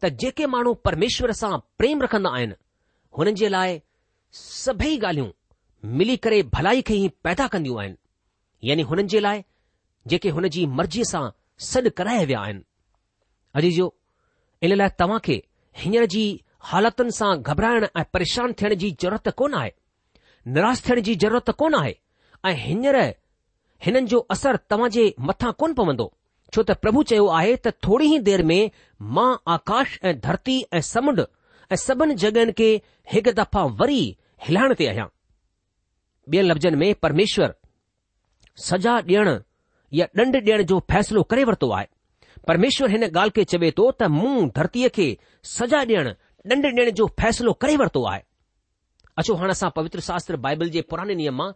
त 0.04 0.10
जेके 0.24 0.46
माण्हू 0.56 0.74
परमेश्वर 0.88 1.32
सां 1.40 1.58
प्रेम 1.78 2.02
रखंदा 2.02 2.30
आहिनि 2.38 2.54
हुननि 3.18 3.34
जे 3.42 3.50
लाइ 3.54 3.74
सभई 4.42 4.98
ॻाल्हियूं 4.98 5.30
मिली 6.02 6.16
करे 6.26 6.42
भलाई 6.58 6.82
खे 6.90 6.96
ई 7.06 7.08
पैदा 7.24 7.48
कंदियूं 7.56 7.80
आहिनि 7.82 8.70
यानी 8.70 8.82
हुननि 8.92 9.08
जे 9.16 9.20
लाइ 9.28 9.42
जेके 10.14 10.30
हुन 10.38 10.48
जी 10.58 10.66
मर्जीअ 10.82 11.10
सां 11.14 11.24
सॾु 11.70 11.90
कराया 12.02 12.30
विया 12.34 12.42
आहिनि 12.50 12.64
अजीजो 13.62 13.88
इन 14.68 14.76
लाइ 14.84 14.90
तव्हां 15.04 15.20
खे 15.30 15.42
हींअर 15.86 16.06
जी 16.18 16.24
हालतुनि 16.74 17.18
सां 17.22 17.32
घबराइण 17.42 17.88
ऐं 17.98 18.06
परेशान 18.18 18.56
थियण 18.62 18.76
जी 18.86 18.92
ज़रूरत 19.06 19.34
कोन 19.44 19.60
आहे 19.64 19.74
निराश 20.60 20.86
थियण 20.90 21.02
जी 21.10 21.16
ज़रूरत 21.28 21.52
कोन 21.64 21.82
आहे 21.82 21.96
ऐं 22.48 22.56
हींअर 22.68 23.02
हिननि 23.86 24.08
जो 24.12 24.20
असरु 24.34 24.88
जे 24.96 25.06
मथां 25.30 25.52
कोन 25.62 25.74
पवंदो 25.80 26.06
छो 26.56 26.64
त 26.68 26.72
प्रभु 26.84 27.02
चयो 27.10 27.26
आहे 27.40 27.56
त 27.66 27.72
थोरी 27.86 28.08
ई 28.16 28.20
देर 28.28 28.44
में 28.50 28.72
मां 29.16 29.32
आकाश 29.56 29.98
ऐं 30.10 30.14
धरती 30.28 30.56
ऐं 30.78 30.82
समुंड 30.92 31.20
ऐं 31.20 31.76
सभिनी 31.84 32.16
जॻहियुनि 32.24 32.54
खे 32.60 32.70
हिकु 33.14 33.32
दफ़ा 33.40 33.64
वरी 33.82 34.02
हिलाइण 34.48 34.74
ते 34.82 34.88
आहियां 34.92 35.08
ॿियनि 36.36 36.48
लफ़्ज़नि 36.50 36.78
में 36.84 36.90
परमेश्वर 37.06 37.56
सजा 38.68 38.94
ॾियण 39.08 39.30
या 40.00 40.08
ॾंड 40.20 40.36
ॾियण 40.44 40.64
जो 40.72 40.80
फ़ैसिलो 40.92 41.24
करे 41.34 41.44
वरितो 41.52 41.72
आहे 41.80 41.88
परमेश्वर 42.52 42.92
हिन 42.96 43.04
ॻाल्हि 43.10 43.36
खे 43.40 43.44
चवे 43.56 43.72
थो 43.80 43.90
त 44.00 44.12
मूं 44.20 44.34
धरतीअ 44.60 44.94
खे 45.00 45.08
सजा 45.58 45.84
ॾियण 45.94 46.14
ॾंड 46.56 46.72
ॾियण 46.72 46.92
जो 47.02 47.08
फ़ैसिलो 47.22 47.54
करे 47.66 47.76
वरितो 47.84 48.06
आहे 48.14 48.22
अचो 49.22 49.34
हाणे 49.40 49.52
असां 49.60 49.70
पवित्र 49.80 50.00
शास्त्र 50.10 50.38
बाइबल 50.48 50.70
जे 50.78 50.82
पुराणे 50.92 51.16
नियम 51.24 51.36
मां 51.42 51.52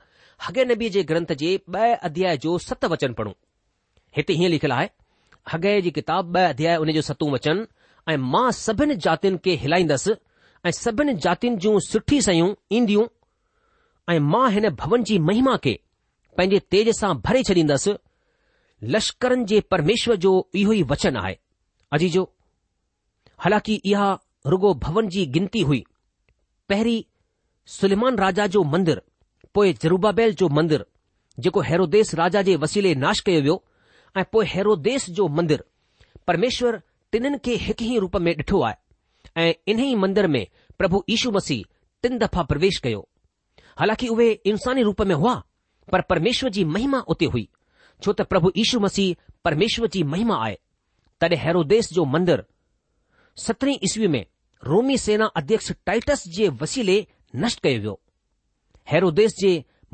हगे 0.46 0.66
नबी 0.72 0.90
जे 0.96 1.04
ग्रंथ 1.12 1.32
जे 1.42 1.56
ॿ 1.58 1.96
अध्याय 2.08 2.38
जो 2.44 2.58
सत 2.64 2.86
वचन 2.94 3.14
पढ़ूं 3.20 3.34
हिते 4.18 4.34
हीअं 4.40 4.50
लिखियलु 4.50 4.74
आहे 4.76 4.90
हगे 5.52 5.72
जी 5.82 5.92
किताब 5.92 6.38
ॿ 6.38 6.42
अध्याय 6.50 6.76
उन 6.84 6.92
जो 6.98 7.02
सतूं 7.10 7.32
वचन 7.32 7.66
ऐं 8.12 8.18
मां 8.34 8.50
सभिनी 8.60 8.96
जातियुनि 9.06 9.38
खे 9.46 9.56
हिलाईंदसि 9.64 10.14
ऐं 10.68 10.72
सभिनि 10.82 11.14
जातियुनि 11.26 11.58
जूं 11.66 11.80
सुठी 11.88 12.22
सयूं 12.28 12.50
ईंदियूं 12.80 13.06
ऐं 14.14 14.20
मां 14.34 14.46
हिन 14.58 14.70
भवन 14.84 15.04
जी 15.10 15.18
महिमा 15.30 15.56
खे 15.64 15.74
पंहिंजे 16.38 16.60
तेज 16.74 16.92
सां 17.00 17.14
भरे 17.26 17.42
छॾींदसि 17.50 17.96
लश्करनि 18.94 19.46
जे 19.54 19.60
परमेश्वर 19.74 20.16
जो 20.26 20.34
इहो 20.62 20.74
ई 20.74 20.84
वचन 20.94 21.18
आहे 21.24 21.36
अजी 21.98 22.10
जो 22.16 22.24
हालांकी 23.46 23.80
इहा 23.94 24.10
रुगो 24.54 24.74
भवन 24.88 25.08
जी 25.16 25.26
गिनती 25.38 25.62
हुई 25.70 25.84
पहिरीं 26.70 27.02
सुलेमान 27.78 28.18
राजा 28.26 28.46
जो 28.58 28.64
मंदरु 28.76 29.02
पोइ 29.58 29.72
जरूबाबेल 29.82 30.34
जो 30.40 30.48
मंदिर 30.56 30.84
जेको 31.44 31.62
हेरोदेस 31.68 32.14
राजा 32.16 32.42
जे 32.48 32.56
वसीले 32.64 32.94
नाश 33.04 33.20
कयो 33.30 33.40
वियो 33.42 33.56
ऐं 34.18 34.24
पोइ 34.32 34.46
हेरोदेस 34.50 35.10
जो 35.20 35.28
मंदिर 35.38 35.64
परमेश्वर 36.28 36.78
टिन्हनि 37.12 37.38
खे 37.46 37.56
हिकु 37.64 37.84
ई 37.86 37.98
रूप 38.04 38.16
में 38.26 38.32
ॾिठो 38.36 38.62
आहे 38.68 39.46
ऐं 39.46 39.74
ई 39.86 39.96
मंदिर 40.04 40.28
में 40.34 40.46
प्रभु 40.80 41.04
यीशू 41.10 41.32
मसीह 41.40 41.64
टिन 42.04 42.18
दफ़ा 42.24 42.44
प्रवेश 42.54 42.78
कयो 42.86 43.02
हालांकि 43.80 44.08
उहे 44.16 44.30
इंसानी 44.54 44.84
रूप 44.90 45.02
में 45.12 45.16
हुआ 45.26 45.34
पर 45.92 46.02
परमेश्वर 46.12 46.50
जी 46.58 46.66
महिमा 46.78 47.00
उते 47.16 47.32
हुई 47.38 47.48
छो 48.02 48.14
त 48.14 48.28
प्रभु 48.34 48.52
यीशू 48.62 48.80
मसीह 48.88 49.16
परमेश्वर 49.50 49.88
जी 49.98 50.04
महिमा 50.16 50.38
आहे 50.46 50.58
तॾहिं 51.22 51.42
हेरोदेस 51.48 51.92
जो 52.00 52.06
मंदिर 52.18 52.46
सत्रहीं 53.48 53.80
ईस्वी 53.90 54.08
में 54.18 54.26
रोमी 54.74 54.98
सेना 55.12 55.32
अध्यक्ष 55.44 55.72
टाइटस 55.92 56.28
जे 56.40 56.50
वसीले 56.64 57.06
नष्ट 57.46 57.60
कयो 57.70 57.80
वियो 57.88 58.00
हैरोदेस 58.92 59.36
जे 59.40 59.50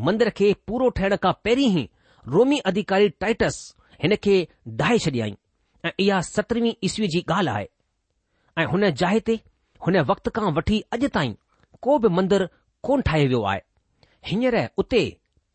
मंदर 0.08 0.30
खे 0.40 0.50
पूरो 0.68 0.90
ठहिण 0.98 1.16
खां 1.24 1.32
पहिरीं 1.46 1.70
ई 1.80 1.88
रोमी 2.36 2.58
अधिकारी 2.72 3.10
टाइटस 3.24 3.56
हिन 4.04 4.16
खे 4.26 4.36
डाहे 4.82 4.98
छॾियई 5.06 5.36
ऐं 5.86 5.92
इहा 6.04 6.20
सतरवीं 6.34 6.74
ईस्वी 6.90 7.08
जी 7.16 7.22
ॻाल्हि 7.32 7.54
आहे 7.56 7.68
ऐं 8.62 8.66
हुन 8.74 8.90
जाइ 9.02 9.20
ते 9.30 9.40
हुन 9.86 9.98
वक़्त 10.12 10.30
खां 10.36 10.54
वठी 10.58 10.80
अॼु 10.98 11.08
ताईं 11.18 11.34
को 11.88 11.98
बि 12.04 12.10
मंदरु 12.20 12.48
कोन 12.88 13.02
ठाहियो 13.10 13.28
वियो 13.34 13.42
आहे 13.52 13.62
हींअर 14.32 14.58
उते 14.84 15.02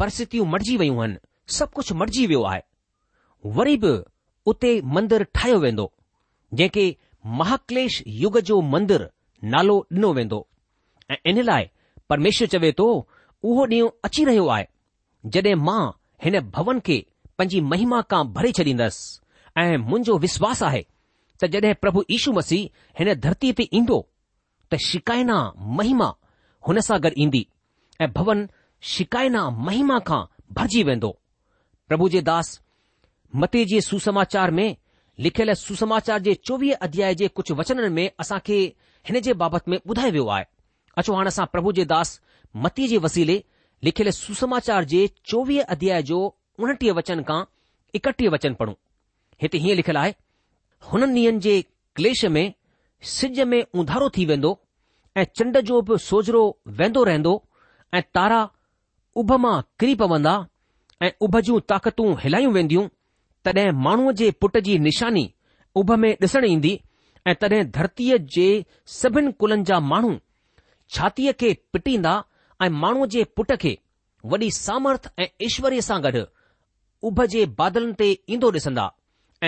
परिस्थितियूं 0.03 0.47
मटिजी 0.55 0.77
वयूं 0.83 0.99
आहिनि 1.03 1.19
सभु 1.59 1.73
कुझु 1.79 1.95
मटिजी 2.03 2.27
वियो 2.33 2.43
आहे 2.53 2.63
वरी 3.59 3.77
बि 3.85 3.93
उते 4.53 4.73
मंदरु 4.97 5.25
ठाहियो 5.39 5.59
वेंदो 5.67 5.87
जंहिंखे 6.59 6.87
महाक्लेश 7.39 8.03
युग 8.23 8.39
जो 8.51 8.61
मंदरु 8.75 9.07
नालो 9.55 9.79
ॾिनो 9.99 10.13
वेंदो 10.21 10.41
ऐं 11.13 11.17
इन 11.33 11.43
लाइ 11.51 11.71
परमेश्वर 12.13 12.49
चवे 12.57 12.73
थो 12.79 12.89
उहो 13.45 13.65
ॾींहुं 13.67 13.89
अची 14.05 14.25
रहियो 14.25 14.47
आहे 14.53 14.65
जॾहिं 15.33 15.55
मां 15.65 15.81
हिन 16.25 16.39
भवन 16.55 16.81
खे 16.87 16.97
पंहिंजी 17.39 17.61
महिमा 17.73 18.01
खां 18.11 18.23
भरे 18.33 18.51
छॾींदसि 18.59 19.61
ऐं 19.61 19.77
मुंहिंजो 19.79 20.17
विश्वास 20.25 20.63
आहे 20.69 20.83
त 21.43 21.47
जॾहिं 21.53 21.75
प्रभु 21.81 22.03
यीशू 22.11 22.33
मसीह 22.39 22.69
हिन 22.99 23.13
धरतीअ 23.27 23.53
ते 23.61 23.69
ईंदो 23.79 23.99
त 24.73 24.81
शिकायना 24.89 25.39
महिमा 25.79 26.09
हुन 26.69 26.81
सां 26.89 26.99
गॾु 27.07 27.11
ईंदी 27.27 27.47
ऐं 28.03 28.11
भवन 28.17 28.47
शिकायना 28.95 29.45
महिमा 29.69 29.99
खां 30.11 30.21
भरिजी 30.59 30.83
वेंदो 30.91 31.11
प्रभु 31.89 32.09
जे 32.17 32.21
दास 32.31 32.51
मते 33.43 33.65
जे 33.75 33.81
सुसमाचार 33.91 34.51
में 34.59 34.69
लिखियल 35.27 35.53
सुसमाचार 35.67 36.19
जे 36.27 36.35
चोवीह 36.49 36.75
अध्याय 36.89 37.15
जे 37.23 37.29
कुझु 37.39 37.55
वचननि 37.61 37.89
में 38.01 38.11
असांखे 38.25 38.59
हिन 39.07 39.21
जे 39.29 39.33
बाबति 39.45 39.71
में 39.71 39.79
ॿुधायो 39.87 40.13
वियो 40.19 40.27
आहे 40.39 40.45
अचो 41.03 41.15
हाणे 41.17 41.29
असां 41.35 41.47
प्रभु 41.55 41.73
जे 41.81 41.85
दास 41.95 42.21
मती 42.65 42.87
जे 42.89 42.99
वसीले 43.05 43.43
लिखियलु 43.85 44.11
सुसमाचार 44.13 44.85
जे 44.93 45.07
चोवीह 45.31 45.63
अध्याय 45.69 46.03
जो 46.11 46.19
उणटीह 46.61 46.93
वचन 46.97 47.23
खां 47.29 47.43
एकटीह 47.97 48.31
वचन 48.33 48.55
पढ़ूं 48.61 48.75
हिते 49.43 49.59
हीअं 49.65 49.77
लिखियलु 49.77 49.99
आहे 49.99 50.13
हुननि 50.93 51.21
ॾींहनि 51.27 51.41
जे 51.45 51.61
क्लेश 51.97 52.25
में 52.37 52.53
सिज 53.15 53.41
में 53.53 53.63
उंधारो 53.75 54.09
थी 54.17 54.25
वेंदो 54.27 54.59
ऐं 55.17 55.25
चंड 55.37 55.59
जो 55.71 55.81
बि 55.91 55.99
सोजरो 56.09 56.43
वेंदो 56.81 57.05
रहंदो 57.11 57.43
ऐं 57.95 58.03
तारा 58.15 58.41
उभ 59.23 59.33
मां 59.45 59.61
किरी 59.81 59.95
पवंदा 60.03 60.35
ऐं 61.03 61.11
उभ 61.27 61.39
जूं 61.49 61.61
ताक़तूं 61.73 62.15
हिलायूं 62.23 62.53
वेंदियूं 62.53 62.87
तॾहिं 63.45 63.71
माण्हूअ 63.87 64.13
जे 64.21 64.31
पुट 64.41 64.57
जी 64.69 64.79
निशानी 64.89 65.33
उभ 65.81 65.93
में 66.05 66.11
ॾिसण 66.23 66.45
ईंदी 66.51 66.79
ऐं 67.27 67.35
तॾहिं 67.43 67.63
धरतीअ 67.77 68.17
जे 68.37 68.49
सभिनि 68.99 69.33
कुलनि 69.43 69.65
जा 69.71 69.81
माण्हू 69.93 70.15
छातीअ 70.97 71.33
खे 71.41 71.53
पिटींदा 71.73 72.17
ऐं 72.63 72.69
माण्हूअ 72.79 73.07
जे 73.15 73.23
पुट 73.37 73.53
खे 73.63 73.75
वॾी 74.31 74.51
सामर्थ 74.55 75.07
ऐं 75.19 75.27
ईश्वरीअ 75.47 75.81
सां 75.89 76.01
गॾु 76.05 76.23
उभ 77.09 77.23
जे 77.35 77.45
बादलनि 77.61 77.93
ते 78.01 78.09
ईंदो 78.35 78.51
ॾिसंदा 78.57 78.89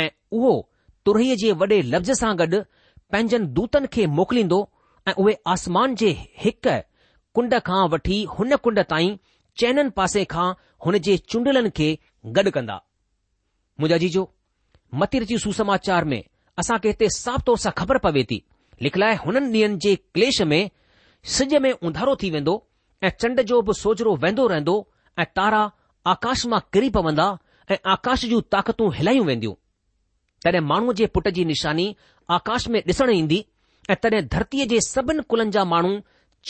ऐं 0.01 0.09
उहो 0.37 0.53
तुरहीअ 1.07 1.37
जे 1.42 1.51
वॾे 1.62 1.81
लफ़्ज़ 1.94 2.12
सां 2.20 2.35
गॾु 2.42 2.61
पंहिंजनि 3.12 3.46
दूतनि 3.57 3.87
खे 3.94 4.05
मोकिलींदो 4.18 4.59
ऐं 5.09 5.14
उहे 5.23 5.35
आसमान 5.55 5.94
जे 6.03 6.11
हिक 6.44 6.68
कुंड 7.35 7.55
खां 7.68 7.81
वठी 7.94 8.23
हुन 8.38 8.57
कुंड 8.66 8.81
ताईं 8.94 9.16
चैननि 9.61 9.90
पासे 9.96 10.25
खां 10.35 10.46
हुन 10.87 10.99
जे 11.09 11.16
चूंडलनि 11.31 11.70
खे 11.81 11.88
गॾु 12.38 12.51
कंदा 12.59 12.77
मुंहिंजा 13.81 13.99
जीजो 14.07 14.25
मतिरे 15.03 15.27
जी 15.33 15.38
सुसमाचार 15.49 16.05
में 16.12 16.23
असां 16.61 16.79
खे 16.85 16.88
हिते 16.88 17.09
साफ़ 17.18 17.42
तौर 17.51 17.59
सां 17.64 17.73
ख़बर 17.81 17.99
पवे 18.07 18.25
थी 18.31 18.40
लिखलाए 18.87 19.14
हुननि 19.27 19.46
ॾींहनि 19.51 19.77
जे 19.87 19.94
क्लेश 19.99 20.40
में 20.53 20.62
सिज 21.37 21.55
में 21.66 21.73
उंधारो 21.73 22.14
थी 22.23 22.31
वेंदो 22.38 22.55
ऐं 23.07 23.11
चंड 23.21 23.41
जो 23.51 23.61
बि 23.69 23.75
सोजरो 23.79 24.15
वेंदो 24.23 24.47
रहंदो 24.53 24.75
ऐं 25.19 25.27
तारा 25.37 25.61
आकाश 26.15 26.45
मां 26.53 26.61
किरी 26.75 26.91
पवंदा 26.97 27.27
ऐं 27.71 27.77
आकाश 27.93 28.25
जूं 28.33 28.41
ताक़तूं 28.55 28.91
हिलायूं 28.97 29.25
वेंदियूं 29.27 29.55
तॾहिं 30.45 30.61
माण्हूअ 30.73 30.95
जे 31.01 31.07
पुट 31.15 31.29
जी 31.39 31.45
निशानी 31.53 31.87
आकाश 32.37 32.69
में 32.75 32.81
ॾिसणु 32.87 33.13
ईंदी 33.21 33.45
ऐं 33.91 33.97
तॾहिं 34.03 34.21
धरतीअ 34.35 34.67
जे 34.73 34.81
सभिनि 34.89 35.23
कुलनि 35.33 35.51
जा 35.57 35.65
माण्हू 35.73 35.99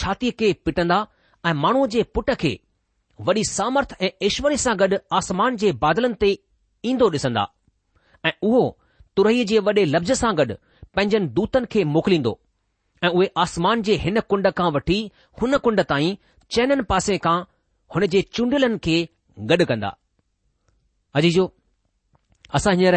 छातीअ 0.03 0.33
खे 0.41 0.53
पिटंदा 0.65 0.99
ऐं 1.47 1.53
माण्हूअ 1.65 1.87
जे 1.95 2.03
पुट 2.15 2.31
खे 2.43 2.53
वॾी 3.29 3.45
सामर्थ 3.53 3.95
ऐं 4.07 4.11
एश्वर्य 4.31 4.57
सां 4.65 4.77
गॾु 4.83 4.99
आसमान 5.21 5.57
जे 5.65 5.73
बादलनि 5.85 6.19
ते 6.23 6.31
ईंदो 6.93 7.09
ॾिसंदा 7.19 7.45
ऐं 8.29 8.33
उहो 8.49 8.63
तुरई 9.17 9.45
जे 9.53 9.59
वॾे 9.71 9.85
लफ़्ज़ 9.95 10.13
सां 10.23 10.35
गॾु 10.43 10.55
पंहिंजनि 10.97 11.27
दूतनि 11.39 11.67
खे 11.73 11.85
मोकिलींदो 11.97 12.35
ऐं 13.05 13.09
उहे 13.17 13.31
आसमान 13.47 13.83
जे 13.89 13.97
हिन 14.07 14.21
कुंड 14.33 14.49
खां 14.63 14.69
वठी 14.79 14.99
हुन 15.43 15.57
कुंड 15.69 15.81
ताईं 15.95 16.15
चैननि 16.55 16.83
पासे 16.91 17.17
खां 17.25 17.37
हुन 17.95 18.07
जे 18.13 18.21
चूंडलनि 18.37 18.79
खे 18.85 18.95
गॾु 19.51 19.65
कंदा 19.71 19.91
अजी 21.17 21.31
जो 21.37 21.45
असां 22.59 22.75
हींअर 22.79 22.97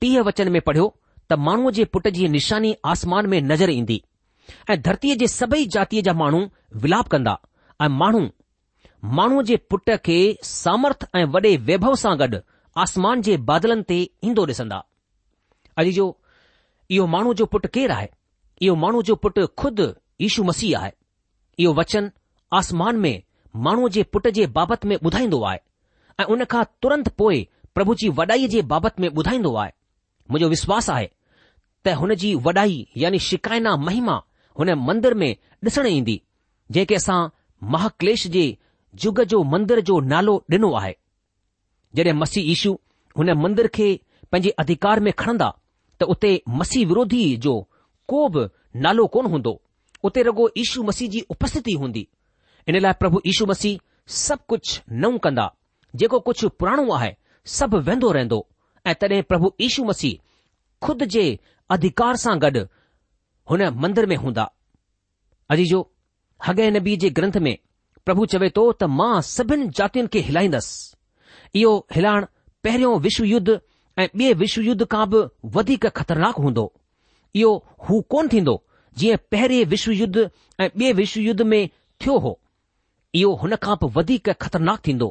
टीह 0.00 0.20
वचन 0.28 0.48
में 0.56 0.60
पढ़ियो 0.68 0.86
त 1.30 1.38
माण्हूअ 1.46 1.70
जे 1.78 1.84
पुट 1.94 2.08
जी 2.18 2.28
निशानी 2.36 2.74
आसमान 2.92 3.26
में 3.34 3.40
नज़र 3.50 3.70
ईंदी 3.76 3.98
ऐं 4.70 4.80
धरतीअ 4.88 5.16
जे 5.22 5.26
सभई 5.38 5.64
जातीअ 5.76 6.02
जा 6.08 6.12
माण्हू 6.22 6.40
विलाप 6.84 7.08
कंदा 7.14 7.34
ऐं 7.84 7.88
माण्हू 8.02 8.20
माण्हूअ 9.20 9.42
जे 9.50 9.56
पुट 9.72 9.90
खे 10.06 10.16
सामर्थ 10.52 11.08
ऐं 11.20 11.24
वॾे 11.36 11.56
वैभव 11.70 11.94
सां 12.04 12.16
गॾु 12.24 12.40
आसमान 12.86 13.22
जे 13.28 13.36
बादलनि 13.50 13.84
ते 13.90 13.98
ईंदो 14.30 14.44
ॾिसंदा 14.52 14.78
अॼु 15.80 15.92
जो 16.00 16.06
इहो 16.94 17.06
माण्हू 17.14 17.34
जो 17.40 17.44
पुटु 17.54 17.68
केरु 17.78 17.94
आहे 17.98 18.08
इहो 18.64 18.74
माण्हू 18.84 19.02
जो 19.10 19.14
पुटु 19.24 19.46
ख़ुदि 19.60 19.86
यीशू 20.26 20.42
मसीह 20.50 20.78
आहे 20.80 20.92
इहो 21.62 21.72
वचन 21.80 22.10
आसमान 22.58 22.96
में 23.00 23.22
माण्हूअ 23.64 23.88
जे 23.96 24.02
पुट 24.12 24.26
जे 24.36 24.46
बाबति 24.56 24.88
में 24.88 24.96
ॿुधाईंदो 24.96 25.40
आहे 25.50 25.58
ऐं 26.20 26.24
उन 26.34 26.44
खां 26.52 26.62
तुरंत 26.82 27.08
पोइ 27.20 27.46
प्रभु 27.74 27.94
जी 28.00 28.08
वॾाईअ 28.20 28.48
जे 28.50 28.62
बाबति 28.72 29.02
में 29.02 29.08
ॿुधाईंदो 29.08 29.54
आहे 29.62 29.70
मुंहिंजो 30.30 30.48
विश्वास 30.50 30.90
आहे 30.90 31.08
त 31.84 31.88
हुन 32.00 32.14
जी 32.22 32.34
वॾाई 32.46 32.76
यानी 33.02 33.18
शिकाइना 33.28 33.76
महिमा 33.86 34.20
हुन 34.58 34.70
मंदर 34.86 35.14
में 35.22 35.34
ॾिसणु 35.66 35.88
ईंदी 35.98 36.20
जेके 36.76 36.94
असां 36.94 37.18
महाक्लेश 37.74 38.26
जे 38.36 38.44
युग 39.04 39.22
जो 39.32 39.42
मंदर 39.54 39.80
जो 39.90 39.98
नालो 40.12 40.36
ॾिनो 40.52 40.72
आहे 40.82 40.94
जॾहिं 41.96 42.12
मसीह 42.22 42.50
ईशू 42.52 42.76
हुन 43.18 43.30
मंदर 43.42 43.66
खे 43.76 43.88
पंहिंजे 44.32 44.50
अधिकार 44.64 45.00
में 45.06 45.12
खणंदा 45.18 45.48
त 46.00 46.02
उते 46.14 46.40
मसीह 46.60 46.86
विरोधी 46.86 47.24
जो 47.46 47.60
को 48.10 48.28
बि 48.36 48.46
नालो 48.84 49.06
कोन 49.16 49.26
हूंदो 49.32 49.60
उते 50.06 50.22
रॻो 50.30 50.48
ईशू 50.64 50.82
मसीह 50.90 51.08
जी 51.10 51.20
उपस्थिति 51.34 51.72
हूंदी 51.82 52.06
इन 52.68 52.78
लाइ 52.80 52.92
प्रभु 53.00 53.20
यीशू 53.26 53.46
मसीह 53.46 53.78
सब 54.22 54.38
कुझु 54.48 54.78
नओ 55.02 55.10
कंदा 55.24 55.44
जेको 56.00 56.18
कुझु 56.28 56.48
पुराणो 56.58 56.92
आहे 56.98 57.14
सभु 57.56 57.76
वेंदो 57.88 58.10
रहंदो 58.16 58.38
ऐं 58.90 58.94
तॾहिं 59.00 59.22
प्रभु 59.30 59.52
यीशु 59.60 59.84
मसीह 59.90 60.18
ख़ुद 60.86 61.02
जे 61.14 61.24
अधिकार 61.76 62.16
सां 62.24 62.36
गॾु 62.44 62.64
हुन 63.50 63.62
मंदर 63.84 64.06
में 64.12 64.16
हूंदा 64.24 64.44
अजी 65.52 65.64
जो 65.72 65.80
हगे 66.46 66.70
नबी 66.70 66.96
जे 67.04 67.10
ग्रंथ 67.18 67.36
में 67.46 67.56
प्रभु 68.04 68.26
चवे 68.32 68.48
थो 68.56 68.70
त 68.72 68.84
मां 68.98 69.12
सभिनि 69.34 69.66
जातियुनि 69.78 70.08
खे 70.12 70.20
हिलाईंदसि 70.28 71.60
इहो 71.60 71.72
हिलाइण 71.94 72.24
पहिरियों 72.64 72.98
विश्व 73.06 73.24
युद्ध 73.32 73.60
ऐं 74.02 74.08
ॿिए 74.18 74.32
विश्व 74.42 74.60
युद्ध 74.68 74.84
खां 74.92 75.04
बि 75.14 75.22
वधीक 75.56 75.86
ख़तरनाक 76.00 76.36
हूंदो 76.44 76.72
इहो 77.42 77.52
हू 77.88 78.00
कोन 78.14 78.28
थींदो 78.32 78.56
जीअं 78.98 79.16
पहिरें 79.30 79.64
विश्व 79.72 79.90
युद्ध 79.92 80.30
ऐं 80.64 80.68
ॿिए 80.70 80.92
विश्व 81.02 81.20
युद्ध 81.20 81.42
में 81.52 81.60
थियो 82.00 82.18
हो 82.26 82.38
इहो 83.18 83.32
हुन 83.42 83.54
खां 83.62 83.74
बि 83.82 83.86
वधीक 83.96 84.28
ख़तरनाकु 84.42 84.80
थींदो 84.86 85.08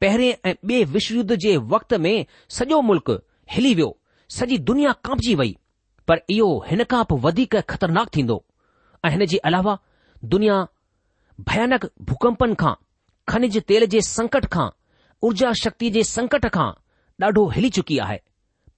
पहिरियों 0.00 0.34
ऐं 0.50 0.54
बे 0.68 0.82
विश्वयुद्ध 0.96 1.34
जे 1.44 1.56
वक़्त 1.72 1.94
में 2.04 2.26
सॼो 2.56 2.80
मुल्क़ 2.90 3.10
हिली 3.52 3.74
वियो 3.74 3.88
सॼी 4.36 4.58
दुनिया 4.70 4.92
कांपजी 5.04 5.34
वई 5.40 5.56
पर 6.08 6.20
इहो 6.30 6.48
हिन 6.68 6.84
खां 6.90 7.02
बि 7.10 7.18
वधीक 7.24 7.56
ख़तरनाकु 7.70 8.10
थींदो 8.16 8.42
ऐं 9.06 9.10
हिन 9.10 9.24
जे 9.32 9.38
अलावा 9.50 9.78
दुनिया 10.34 10.56
भयानक 11.48 11.86
भुकंपनि 12.10 12.54
खां 12.60 12.72
खनिज 13.28 13.58
तेल 13.70 13.86
जे 13.94 14.00
संकट 14.10 14.46
खां 14.54 14.68
ऊर्जा 15.28 15.52
शक्ति 15.64 15.90
जे 15.96 16.04
संकट 16.14 16.46
खां 16.58 16.70
ॾाढो 17.22 17.46
हिली 17.56 17.68
चुकी 17.74 17.98
आहे 18.04 18.18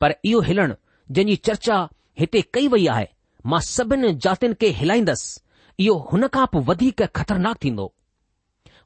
पर 0.00 0.14
इहो 0.30 0.40
हिलण 0.48 0.74
जंहिंजी 1.18 1.36
चर्चा 1.50 1.76
हिते 2.20 2.40
कई 2.54 2.66
वई 2.74 2.86
आहे 2.94 3.08
मां 3.52 3.60
सभिनी 3.68 4.12
जातियुनि 4.26 4.54
खे 4.60 4.68
हिलाईंदसि 4.80 5.40
इहो 5.84 6.36
बि 6.54 6.64
वधीक 6.70 7.02
थींदो 7.12 7.92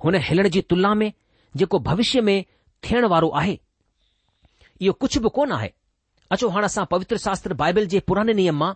हुन 0.05 0.15
हिलण 0.29 0.49
जी 0.49 0.61
तुलना 0.71 0.93
में 0.95 1.13
जेको 1.57 1.79
भविष्य 1.87 2.21
में 2.27 2.45
थियण 2.85 3.07
वारो 3.13 3.29
आहे 3.41 3.59
इहो 4.83 4.93
कुझु 5.01 5.21
बि 5.21 5.29
कोन 5.35 5.53
आहे 5.53 5.71
अचो 6.33 6.49
हाणे 6.49 6.65
असां 6.67 6.85
पवित्र 6.91 7.17
शास्त्र 7.25 7.55
बाइबल 7.63 7.87
जे 7.95 8.01
पुराने 8.09 8.33
नियम 8.41 8.57
मां 8.59 8.73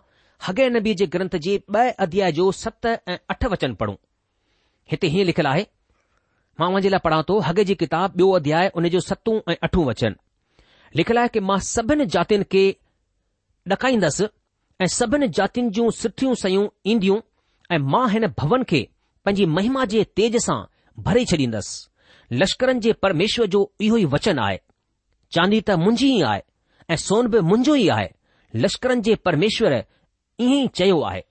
हगे 0.47 0.69
नबी 0.69 0.93
जे 1.01 1.05
ग्रंथ 1.15 1.35
जे 1.45 1.55
ॿ 1.75 1.91
अध्याय 2.05 2.31
जो 2.39 2.51
सत 2.57 2.85
ऐं 2.89 3.17
अठ 3.33 3.45
वचन 3.53 3.73
पढ़ूं 3.81 3.95
हिते 4.91 5.07
हीअं 5.15 5.25
लिखियलु 5.25 5.49
आहे 5.49 5.65
मां 6.59 6.69
उन 6.73 6.81
जे 6.81 6.89
लाइ 6.89 6.99
पढ़ां 7.05 7.21
थो 7.29 7.39
हगे 7.49 7.63
जी 7.69 7.75
किताब 7.83 8.17
ॿियो 8.19 8.29
अध्याय 8.39 8.71
उन 8.81 8.87
जो 8.95 8.99
सतूं 9.09 9.39
ऐं 9.51 9.55
अठ 9.69 9.75
वचन 9.91 10.15
लिखियलु 11.01 11.19
आहे 11.19 11.29
की 11.33 11.39
मां 11.51 11.59
सभिनि 11.73 12.05
जातियुनि 12.17 12.47
खे 12.55 12.63
ॾकाईंदसि 13.75 14.27
ऐं 14.81 14.87
सभिनि 14.99 15.27
जातियुनि 15.39 15.69
जूं 15.79 15.89
सुठियूं 16.03 16.35
शयूं 16.43 16.67
ईंदियूं 16.93 17.19
ऐं 17.75 17.79
मां 17.95 18.07
हिन 18.15 18.27
भवन 18.43 18.63
खे 18.73 18.87
पंहिंजी 19.25 19.45
महिमा 19.57 19.85
जे 19.95 20.03
तेज़ 20.19 20.37
सां 20.49 20.59
भरे 20.99 21.23
छॾींदुसि 21.31 22.35
लश्करनि 22.41 22.79
जे 22.79 22.93
परमेश्वर 23.03 23.45
जो 23.55 23.71
इहो 23.81 23.97
ई 23.97 24.05
वचन 24.13 24.39
आहे 24.39 24.59
चांदी 25.35 25.59
त 25.67 25.71
मुंहिंजी 25.83 26.07
ई 26.17 26.21
आहे 26.29 26.41
ऐं 26.89 26.95
सोन 27.05 27.27
बि 27.33 27.39
मुंहिंजो 27.49 27.75
ई 27.75 27.87
आहे 27.95 28.07
लश्करनि 28.65 29.01
जे 29.07 29.15
परमेश्वर 29.25 29.73
ईअं 29.73 30.53
ई 30.63 30.67
चयो 30.79 30.99
आहे 31.09 31.21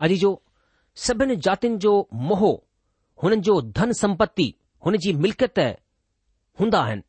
अॼ 0.00 0.08
जो 0.22 0.30
सभिनि 1.06 1.36
जातियुनि 1.46 1.76
जो 1.84 1.92
मोह 2.28 2.42
हुननि 3.22 3.40
जो 3.48 3.60
धन 3.78 3.92
सम्पति 4.02 4.48
हुन 4.86 4.96
जी 5.04 5.12
मिल्कियत 5.24 5.58
हूंदा 6.60 6.80
आहिनि 6.82 7.02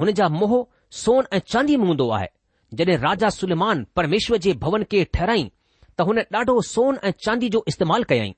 हुनजा 0.00 0.28
मोह 0.40 0.52
सोन 1.02 1.26
ऐं 1.32 1.38
चांदी 1.52 1.76
में 1.76 1.86
हूंदो 1.86 2.08
आहे 2.18 2.28
जड॒हिं 2.78 2.96
राजा 3.02 3.28
सुलमान 3.40 3.86
परमेश्वर 3.96 4.38
जे 4.46 4.52
भवन 4.66 4.82
खे 4.90 5.04
ठहिराईं 5.14 5.48
त 5.98 6.06
हुन 6.10 6.18
ॾाढो 6.38 6.60
सोनु 6.74 6.98
ऐं 7.08 7.12
चांदी 7.24 7.48
जो 7.56 7.64
इस्तेमालु 7.68 8.04
कयाई 8.08 8.34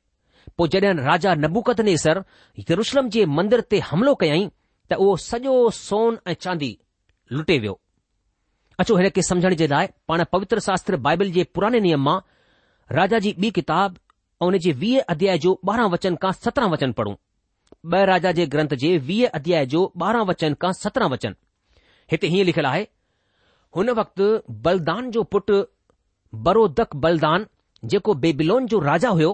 पोइ 0.58 0.68
जॾहिं 0.72 0.94
राजा 1.06 1.34
नबूकत 1.34 1.80
सर 2.04 2.22
यरुशलम 2.70 3.08
जे 3.16 3.24
मंदर 3.38 3.60
ते 3.72 3.80
हमिलो 3.90 4.14
कयईं 4.22 4.48
त 4.90 4.94
उहो 5.04 5.16
सॼो 5.28 5.54
सोन 5.78 6.18
ऐं 6.30 6.34
चांदी 6.46 6.70
लुटे 7.32 7.58
वियो 7.62 7.78
अचो 8.80 8.96
हिन 8.96 9.08
खे 9.16 9.22
समुझण 9.28 9.54
जे 9.60 9.66
लाइ 9.74 9.86
पाण 10.08 10.22
पवित्र 10.32 10.58
शास्त्र 10.68 10.96
बाइबल 11.06 11.30
जे 11.36 11.44
पुराने 11.54 11.80
नियम 11.86 12.02
मां 12.08 12.18
राजा 12.98 13.18
जी 13.26 13.32
ॿी 13.38 13.50
किताब 13.58 13.96
ऐं 14.42 14.46
हुन 14.46 14.58
जे 14.66 14.72
वीह 14.82 15.00
अध्याय 15.14 15.38
जो 15.44 15.54
ॿारहं 15.70 15.90
वचन 15.94 16.16
खां 16.24 16.32
सत्रहं 16.44 16.70
वचन 16.76 16.92
पढ़ूं 17.00 17.14
ॿ 17.14 18.04
राजा 18.12 18.32
जे 18.38 18.44
ग्रंथ 18.54 18.74
जे 18.84 18.96
वीह 19.08 19.28
अध्याय 19.40 19.66
जो 19.74 19.82
ॿारहं 20.02 20.26
वचन 20.30 20.54
खां 20.64 20.72
सत्रहं 20.82 21.10
वचन 21.14 21.34
हिते 22.12 22.26
हीअं 22.34 22.44
लिखियलु 22.50 22.68
आहे 22.68 22.84
हुन 23.76 23.90
वक़्तु 24.00 24.26
बलदान 24.66 25.10
जो 25.16 25.22
पुटु 25.34 25.62
बरोदक 26.46 26.94
बलदान 27.06 27.46
जेको 27.92 28.14
बेबिलोन 28.26 28.66
जो 28.72 28.78
राजा 28.90 29.08
हुयो 29.16 29.32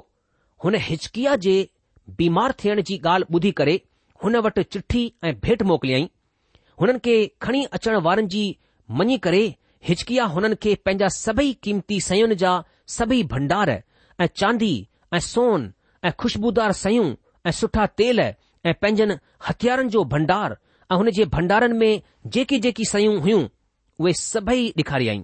हुन 0.64 0.74
हिचकिया 0.80 1.34
जे 1.44 1.52
बीमार 2.18 2.52
थियण 2.64 2.80
जी 2.88 2.96
ॻाल्हि 3.04 3.28
ॿुधी 3.34 3.50
करे 3.60 3.80
हुन 4.24 4.36
वटि 4.46 4.62
चिठी 4.72 5.00
ऐं 5.24 5.32
भेट 5.44 5.62
मोकिलियई 5.70 6.08
हुननि 6.80 6.98
खे 7.04 7.14
खणी 7.42 7.64
अचण 7.78 7.96
वारनि 8.06 8.26
जी 8.34 8.42
मञी 8.98 9.16
करे 9.24 9.42
हिचकिया 9.88 10.24
हुननि 10.34 10.56
खे 10.62 10.74
पंहिंजा 10.84 11.08
सभई 11.14 11.52
क़ीमती 11.62 12.00
सयुनि 12.08 12.34
जा 12.42 12.52
सभई 12.98 13.22
भंडार 13.32 13.70
ऐं 13.72 14.26
चांदी 14.36 14.72
ऐं 15.14 15.18
सोन 15.32 15.72
ऐं 16.04 16.12
खु़शबूदार 16.20 16.72
सयूं 16.82 17.08
ऐं 17.46 17.52
सुठा 17.60 17.86
तेल 18.00 18.20
ऐं 18.20 18.74
पंहिंजनि 18.82 19.16
हथियारनि 19.48 19.88
जो 19.96 20.04
भंडार 20.14 20.56
ऐं 20.92 20.96
हुन 20.96 21.10
जे 21.18 21.24
भंडारनि 21.34 21.78
में 21.78 22.02
जेकी 22.36 22.58
जेकी 22.66 22.84
सयूं 22.92 23.18
हुयूं 23.26 23.42
उहे 23.42 24.12
सभई 24.22 24.68
ॾेखारियई 24.78 25.22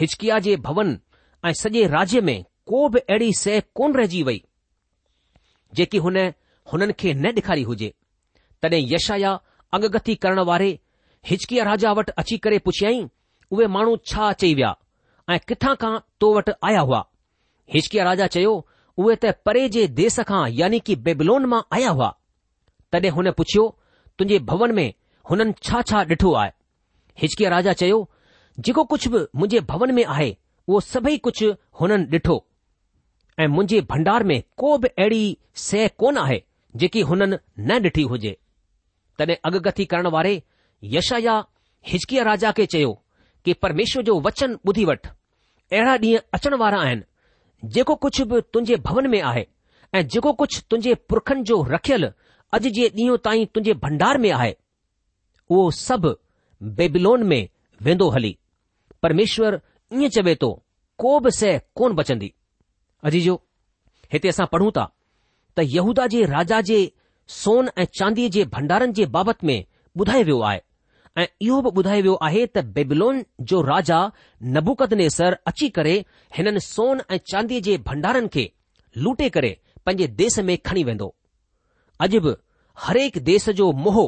हिचकिया 0.00 0.38
जे 0.48 0.56
भवन 0.68 0.98
ऐं 1.46 1.52
सॼे 1.62 1.86
राज्य 1.96 2.20
में 2.30 2.38
को 2.72 2.88
बि 2.94 2.98
अहिड़ी 2.98 3.32
सइ 3.42 3.60
कोन 3.74 3.94
रहिजी 3.96 4.22
वई 4.30 4.42
जेकी 5.74 5.98
हुन 6.04 6.16
हुननि 6.72 6.92
खे 7.00 7.12
न 7.14 7.26
ॾेखारी 7.28 7.62
हुजे 7.70 7.92
तॾहिं 8.62 8.82
यशाया 8.92 9.20
या 9.28 9.38
अगगती 9.74 10.14
करण 10.24 10.38
वारे 10.50 10.78
हिचकीअ 11.30 11.64
राजा 11.64 11.92
वटि 11.98 12.12
अची 12.20 12.38
करे 12.46 12.58
पुछियई 12.68 13.06
उहे 13.52 13.66
माण्हू 13.76 13.96
छा 14.10 14.32
चई 14.40 14.54
विया 14.54 14.74
ऐं 15.30 15.38
किथां 15.48 15.74
खां 15.82 15.92
तो 16.20 16.32
वटि 16.36 16.52
आया 16.68 16.80
हुआ 16.86 17.02
हिचकीअ 17.74 18.04
राजा 18.04 18.26
चयो 18.36 18.54
उहे 18.98 19.16
त 19.24 19.34
परे 19.46 19.68
जे 19.76 19.86
देस 20.00 20.18
खां 20.30 20.42
यानी 20.60 20.80
की 20.88 20.96
बेबलोन 21.08 21.44
मां 21.54 21.60
आया 21.78 21.90
हुआ 21.98 22.10
तॾहिं 22.92 23.10
हुन 23.16 23.30
पुछियो 23.40 23.68
तुंहिंजे 24.18 24.38
भवन 24.50 24.74
में 24.74 24.88
हुननि 25.30 25.52
छा 25.66 25.82
छा 25.90 26.02
ॾिठो 26.12 26.32
आहे 26.42 26.50
हिचकीअ 27.22 27.50
राजा 27.50 27.72
चयो 27.84 27.98
जेको 28.66 28.84
कुझु 28.94 29.10
बि 29.14 29.18
मुंहिंजे 29.38 29.60
भवन 29.72 29.94
में 29.94 30.04
आहे 30.04 30.36
उहो 30.68 30.80
सभई 30.92 31.18
कुझु 31.26 31.52
हुननि 31.80 32.06
ॾिठो 32.16 32.36
ऐं 33.38 33.46
मुंहिंजे 33.48 33.80
भंडार 33.90 34.22
में 34.24 34.42
को 34.58 34.76
बि 34.82 34.88
अहिड़ी 34.98 35.36
सह 35.62 35.86
कोन 35.98 36.18
आहे 36.18 36.42
जेकी 36.82 37.00
हुननि 37.08 37.36
न 37.58 37.78
ॾिठी 37.86 38.02
हुजे 38.12 38.36
तॾहिं 39.18 39.36
अॻकथी 39.50 39.84
करण 39.90 40.06
वारे 40.14 40.42
यशया 40.96 41.34
हिजकीअ 41.88 42.24
राजा 42.24 42.52
खे 42.56 42.66
चयो 42.74 42.92
कि 43.44 43.52
परमेश्वर 43.62 44.02
जो 44.04 44.18
वचन 44.26 44.56
ॿुधी 44.68 44.84
वठ 44.84 45.06
अहिड़ा 45.06 45.96
ॾींहं 45.96 46.20
अचण 46.34 46.54
वारा 46.62 46.78
आहिनि 46.82 47.68
जेको 47.74 47.94
कुझु 48.04 48.24
बि 48.30 48.40
तुंहिंजे 48.52 48.76
भवन 48.86 49.06
में 49.10 49.20
आहे 49.22 49.46
ऐं 49.94 50.06
जेको 50.14 50.32
कुझु 50.40 50.60
तुंहिंजे 50.70 50.94
पुरखनि 51.08 51.42
जो 51.50 51.62
रखियल 51.74 52.04
अॼु 52.10 52.70
जे 52.78 52.88
ॾींहं 52.88 53.16
ताईं 53.24 53.46
तुंहिंजे 53.54 53.74
भंडार 53.84 54.18
में 54.24 54.30
आहे 54.30 54.56
उहो 55.50 55.70
सभु 55.82 56.14
बेबिलोन 56.80 57.22
में 57.32 57.40
वेंदो 57.88 58.08
हली 58.16 58.36
परमेश्वर 59.02 59.60
ईअं 59.94 60.08
चवे 60.16 60.34
थो 60.42 60.52
को 61.04 61.18
बि 61.26 61.30
सह 61.40 61.58
कोन 61.80 61.94
बचंदी 61.96 62.32
अजी 63.08 63.20
जो 63.24 63.34
हिते 64.12 64.28
असां 64.34 64.46
पढ़ूं 64.52 64.70
था 64.76 64.84
त 65.58 65.64
यहूदा 65.74 66.06
जे 66.12 66.20
राजा 66.36 66.60
जे 66.70 66.78
सोन 67.40 67.68
ऐं 67.78 67.84
चांदी 67.98 68.28
जे 68.36 68.44
भंडारनि 68.58 68.92
जे 69.00 69.04
बाबति 69.18 69.46
में 69.50 69.58
ॿुधायो 69.98 70.24
वियो 70.24 70.38
आहे 70.48 70.58
ऐं 71.20 71.26
इहो 71.46 71.60
बि 71.66 71.70
ॿुधायो 71.80 72.02
वियो 72.02 72.14
आहे 72.28 72.44
त 72.56 72.62
बेबलोन 72.78 73.22
जो 73.50 73.60
राजा 73.70 73.98
नबुकदनेसर 74.56 75.36
अची 75.50 75.68
करे 75.78 75.94
हिननि 76.38 76.60
सोन 76.66 77.00
ऐं 77.14 77.18
चांदी 77.30 77.60
जे 77.68 77.76
भंडारनि 77.88 78.28
खे 78.34 78.44
लूटे 79.06 79.28
करे 79.36 79.52
पंहिंजे 79.86 80.08
देश 80.20 80.38
में 80.50 80.56
खणी 80.68 80.84
वेंदो 80.90 81.08
अॼु 82.06 82.20
बि 82.26 82.34
हरेक 82.86 83.18
देश 83.32 83.48
जो 83.60 83.70
मोहो 83.86 84.04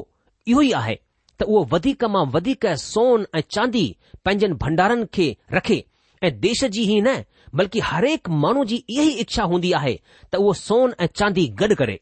इहो 0.50 0.60
ई 0.60 0.72
आहे 0.82 0.98
त 1.38 1.48
उहो 1.50 1.62
वधीक 1.76 2.04
मां 2.16 2.24
वधीक 2.34 2.66
सोन 2.90 3.26
ऐं 3.34 3.40
चांदी 3.54 3.86
पंहिंजनि 4.24 4.60
भंडारनि 4.64 5.06
खे 5.14 5.28
रखे 5.58 5.82
ऐं 6.24 6.32
देश 6.46 6.64
जी 6.78 6.90
ई 6.96 7.00
न 7.08 7.18
बल्कि 7.56 7.80
हरेक 7.84 8.28
माण्हू 8.44 8.64
जी 8.70 8.76
इहा 8.88 9.02
ई 9.04 9.08
इच्छा 9.24 9.42
हूंदी 9.52 9.72
आहे 9.78 9.94
त 10.32 10.36
उहो 10.36 10.52
सोन 10.60 10.94
ऐं 11.00 11.06
चांदी 11.20 11.46
गॾु 11.60 11.74
करे 11.80 11.98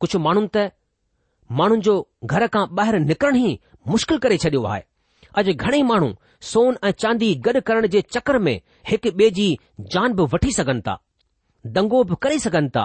कुझु 0.00 0.18
माण्हुनि 0.26 0.48
त 0.56 0.66
माण्हुनि 1.60 1.82
जो 1.88 1.94
घर 2.34 2.46
खां 2.56 2.64
ॿाहिरि 2.78 2.98
निकिरण 3.10 3.36
ई 3.46 3.58
मुश्किल 3.92 4.18
करे 4.24 4.36
छॾियो 4.44 4.62
आहे 4.72 4.82
अॼु 5.40 5.54
घणेई 5.64 5.82
माण्हू 5.90 6.10
सोन 6.52 6.76
ऐं 6.84 6.90
चांदी 7.02 7.32
गॾु 7.46 7.60
करण 7.66 7.86
जे 7.94 8.00
चकर 8.14 8.38
में 8.46 8.56
हिकु 8.90 9.08
ॿिए 9.18 9.30
जी 9.38 9.46
जान 9.94 10.12
बि 10.20 10.24
वठी 10.34 10.52
सघनि 10.58 10.80
था 10.88 10.96
दंगो 11.76 12.02
बि 12.10 12.16
करे 12.22 12.38
सघनि 12.46 12.68
था 12.76 12.84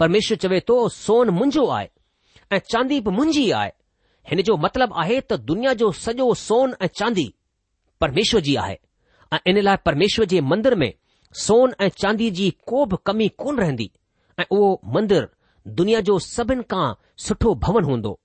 परमेश्वर 0.00 0.36
चवे 0.42 0.60
थो 0.68 0.76
सोन 0.98 1.30
मुंहिंजो 1.38 1.66
आहे 1.78 1.88
ऐं 2.54 2.58
चांदी 2.72 3.00
बि 3.06 3.10
मुंहिंजी 3.18 3.50
आहे 3.62 3.72
हिन 4.30 4.42
जो 4.48 4.56
मतिलबु 4.66 4.94
आहे 5.00 5.20
त 5.30 5.40
दुनिया 5.50 5.72
जो 5.82 5.90
सॼो 6.04 6.32
सोन 6.46 6.74
ऐं 6.82 6.92
चांदी 7.00 7.30
परमेश्वर 8.00 8.40
जी 8.46 8.54
आहे 8.64 8.76
ऐं 9.32 9.38
इन 9.50 9.58
लाइ 9.62 9.76
परमेश्वर 9.86 10.24
जे 10.26 10.40
मंदर 10.40 10.74
में 10.74 10.92
सोन 11.40 11.74
ऐं 11.80 11.88
चांदी 12.02 12.30
जी 12.38 12.50
को 12.66 12.84
बि 12.92 12.96
कमी 13.06 13.28
कोन 13.42 13.58
रहंदी 13.58 13.90
ऐं 14.40 14.44
उहो 14.56 14.70
मंदर 14.94 15.28
दुनिया 15.80 16.00
जो 16.08 16.18
सभिनि 16.24 16.62
खां 16.70 16.92
सुठो 17.26 17.54
भवन 17.64 17.84
हूंदो 17.90 18.18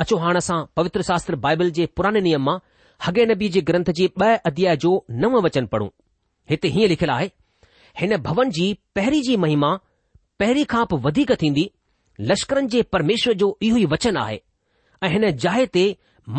अचो 0.00 0.16
हाणे 0.22 0.38
असां 0.38 0.64
पवित्र 0.76 1.02
शास्त्र 1.08 1.36
बाइबल 1.44 1.70
जे 1.78 1.86
पुराने 1.96 2.20
नियम 2.26 2.44
मां 2.44 2.58
हगे 3.06 3.26
नबी 3.26 3.48
जे 3.56 3.60
ग्रंथ 3.70 3.90
जे 3.98 4.06
ॿ 4.20 4.36
अध्याय 4.50 4.76
जो 4.84 4.92
नव 5.22 5.40
वचन 5.46 5.66
पढ़ूं 5.74 5.88
हिते 6.50 6.68
हीअं 6.76 6.88
लिखियलु 6.88 7.12
आहे 7.12 7.28
हिन 8.00 8.16
भवन 8.26 8.50
जी 8.58 8.72
पहिरीं 8.94 9.22
जी 9.28 9.36
महिमा 9.44 9.74
पहिरीं 10.38 10.64
खां 10.74 10.84
बि 10.92 10.96
वधीक 11.06 11.32
थींदी 11.42 11.70
लश्करनि 12.30 12.68
जे 12.74 12.82
परमेश्वर 12.96 13.34
जो 13.42 13.56
इहो 13.62 13.76
ई 13.76 13.84
वचन 13.94 14.16
आहे 14.24 14.40
ऐं 15.04 15.10
हिन 15.16 15.30
जाइ 15.46 15.66
ते 15.76 15.84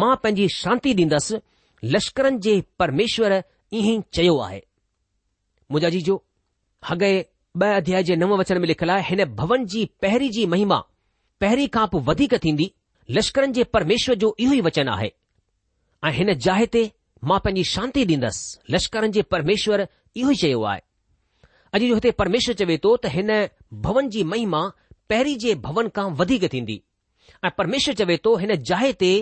मां 0.04 0.16
पंहिंजी 0.24 0.48
शांती 0.62 0.94
ॾींदसि 1.04 1.38
लश्करनि 1.96 2.38
जे 2.48 2.62
परमेश्वर 2.80 3.42
ईअं 3.76 3.92
ई 3.98 4.02
चयो 4.14 4.38
आहे 4.48 4.60
मुंहिंजा 5.72 5.90
जी 5.94 6.02
जो 6.08 6.16
अॻे 6.94 7.12
ॿ 7.62 7.74
अध्याय 7.78 8.04
जे 8.04 8.16
नव 8.22 8.36
वचन 8.40 8.58
में 8.62 8.68
लिखियलु 8.68 8.92
आहे 8.94 9.04
हिन 9.10 9.24
भवन 9.36 9.66
जी 9.74 9.84
पहिरीं 10.02 10.30
जी 10.36 10.46
महिमा 10.54 10.78
पहिरीं 11.42 11.68
खां 11.76 11.86
पोइ 11.94 12.02
वधीक 12.10 12.34
थींदी 12.44 12.70
लश्करनि 13.18 13.54
जे 13.58 13.64
परमेश्वर 13.78 14.16
जो 14.24 14.36
इहो 14.46 14.54
ई 14.54 14.62
वचन 14.70 14.90
आहे 14.96 15.12
ऐं 16.08 16.12
हिन 16.18 16.34
जाइ 16.48 16.66
ते 16.76 16.84
मां 17.32 17.40
पंहिंजी 17.46 17.64
शांती 17.74 18.06
ॾींदसि 18.12 18.74
लश्करनि 18.76 19.12
जे 19.18 19.22
परमेश्वर 19.36 19.86
इहो 20.16 20.32
ई 20.32 20.36
चयो 20.44 20.62
आहे 20.72 20.82
अॼु 21.78 21.88
जो 21.88 21.94
हिते 22.00 22.12
परमेश्वर 22.24 22.56
चवे 22.62 22.78
थो 22.84 22.96
त 23.06 23.14
हिन 23.18 23.32
भवन 23.88 24.10
जी 24.16 24.24
महिमा 24.34 24.64
पहिरीं 25.14 25.38
जे 25.46 25.56
भवन 25.68 25.90
खां 26.00 26.10
वधीक 26.24 26.52
थींदी 26.54 26.82
ऐं 27.46 27.56
परमेश्वर 27.62 28.00
चवे 28.04 28.18
थो 28.26 28.36
हिन 28.46 28.56
जाइ 28.72 28.94
ते 29.06 29.14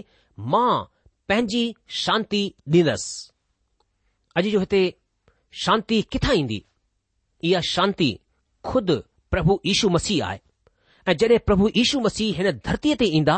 मां 0.56 0.72
पंहिंजी 1.30 1.66
शांती 2.06 2.44
ॾींदसि 2.80 3.31
अॼु 4.38 4.50
जो 4.50 4.60
हिते 4.60 4.82
शांती 5.64 6.02
किथां 6.12 6.36
ईंदी 6.40 6.62
इहा 7.48 7.62
शांती 7.70 8.10
खुदि 8.68 8.96
प्रभु 9.32 9.58
यीशू 9.66 9.90
मसीह 9.96 10.26
आहे 10.26 10.40
ऐं 11.08 11.14
जॾहिं 11.22 11.40
प्रभु 11.48 11.68
यीशू 11.78 12.00
मसीह 12.06 12.38
हिन 12.38 12.52
धरतीअ 12.68 12.96
ते 13.02 13.06
ईंदा 13.18 13.36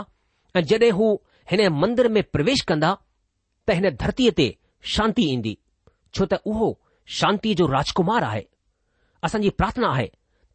ऐं 0.58 0.62
जॾहिं 0.72 0.92
हू 0.98 1.08
हिन 1.52 1.68
मंदर 1.84 2.08
में 2.18 2.22
प्रवेश 2.36 2.62
कंदा 2.72 2.92
त 3.68 3.78
हिन 3.80 3.90
धरतीअ 4.04 4.32
ते 4.40 4.48
शांती 4.96 5.24
ईंदी 5.34 5.58
छो 6.16 6.26
त 6.30 6.42
उहो 6.52 6.70
शांतीअ 7.20 7.56
जो 7.62 7.66
राजकुमार 7.76 8.24
आहे 8.30 8.44
असांजी 9.28 9.50
प्रार्थना 9.62 9.88
आहे 9.96 10.08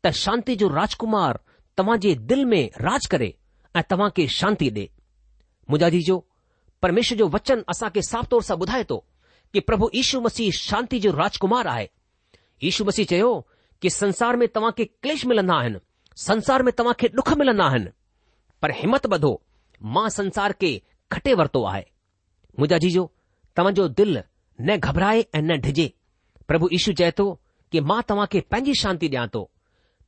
त 0.04 0.14
शांती 0.24 0.54
जो 0.62 0.68
राजकुमार 0.78 1.38
तव्हां 1.78 1.98
जे 2.06 2.14
दिल 2.30 2.44
में 2.52 2.62
राज 2.88 3.06
करे 3.14 3.30
ऐं 3.76 3.82
तव्हां 3.90 4.10
खे 4.16 4.28
शांती 4.40 4.70
ॾे 4.78 4.86
मुंहिंजा 5.70 5.88
जी 5.96 6.00
जो 6.10 6.16
परमेश्वर 6.82 7.18
जो 7.18 7.26
वचन 7.34 7.62
असांखे 7.74 8.02
साफ़ 8.12 8.26
तौर 8.34 8.42
सां 8.52 8.56
ॿुधाए 8.64 8.84
थो 8.90 8.98
कि 9.52 9.60
प्रभु 9.68 9.90
यीशु 9.94 10.20
मसीह 10.20 10.50
शांति 10.60 10.98
जो 11.00 11.10
राजकुमार 11.18 11.66
आहे 11.68 11.88
यीशु 12.64 12.84
मसीह 12.84 13.04
चयो 13.10 13.30
कि 13.82 13.90
संसार 13.90 14.36
में 14.36 14.46
तव्हां 14.54 14.72
खे 14.78 14.84
क्लेश 14.84 15.24
मिलंदा 15.26 15.54
आहिनि 15.62 15.78
संसार 16.22 16.62
में 16.62 16.72
तव्हां 16.78 16.94
खे 17.00 17.08
डुख 17.20 17.32
मिलंदा 17.38 17.64
आहिनि 17.72 17.90
पर 18.62 18.70
हिमत 18.80 19.06
ॿधो 19.14 19.30
मां 19.94 20.08
संसार 20.18 20.52
खे 20.62 20.70
खटे 21.12 21.34
वरितो 21.40 21.62
आहे 21.72 21.84
मुंहिंजा 22.58 22.78
जीजो 22.84 23.10
तव्हांजो 23.56 23.88
दिल 24.00 24.22
न 24.60 24.76
घबराए 24.76 25.20
ऐं 25.34 25.42
न 25.42 25.60
डिजे 25.66 25.92
प्रभु 26.48 26.68
यीशु 26.72 26.92
चए 27.00 27.10
थो 27.18 27.26
कि 27.72 27.80
मां 27.90 28.00
तव्हां 28.08 28.26
खे 28.32 28.40
पंहिंजी 28.50 28.74
शांती 28.82 29.08
ॾियां 29.08 29.26
थो 29.34 29.48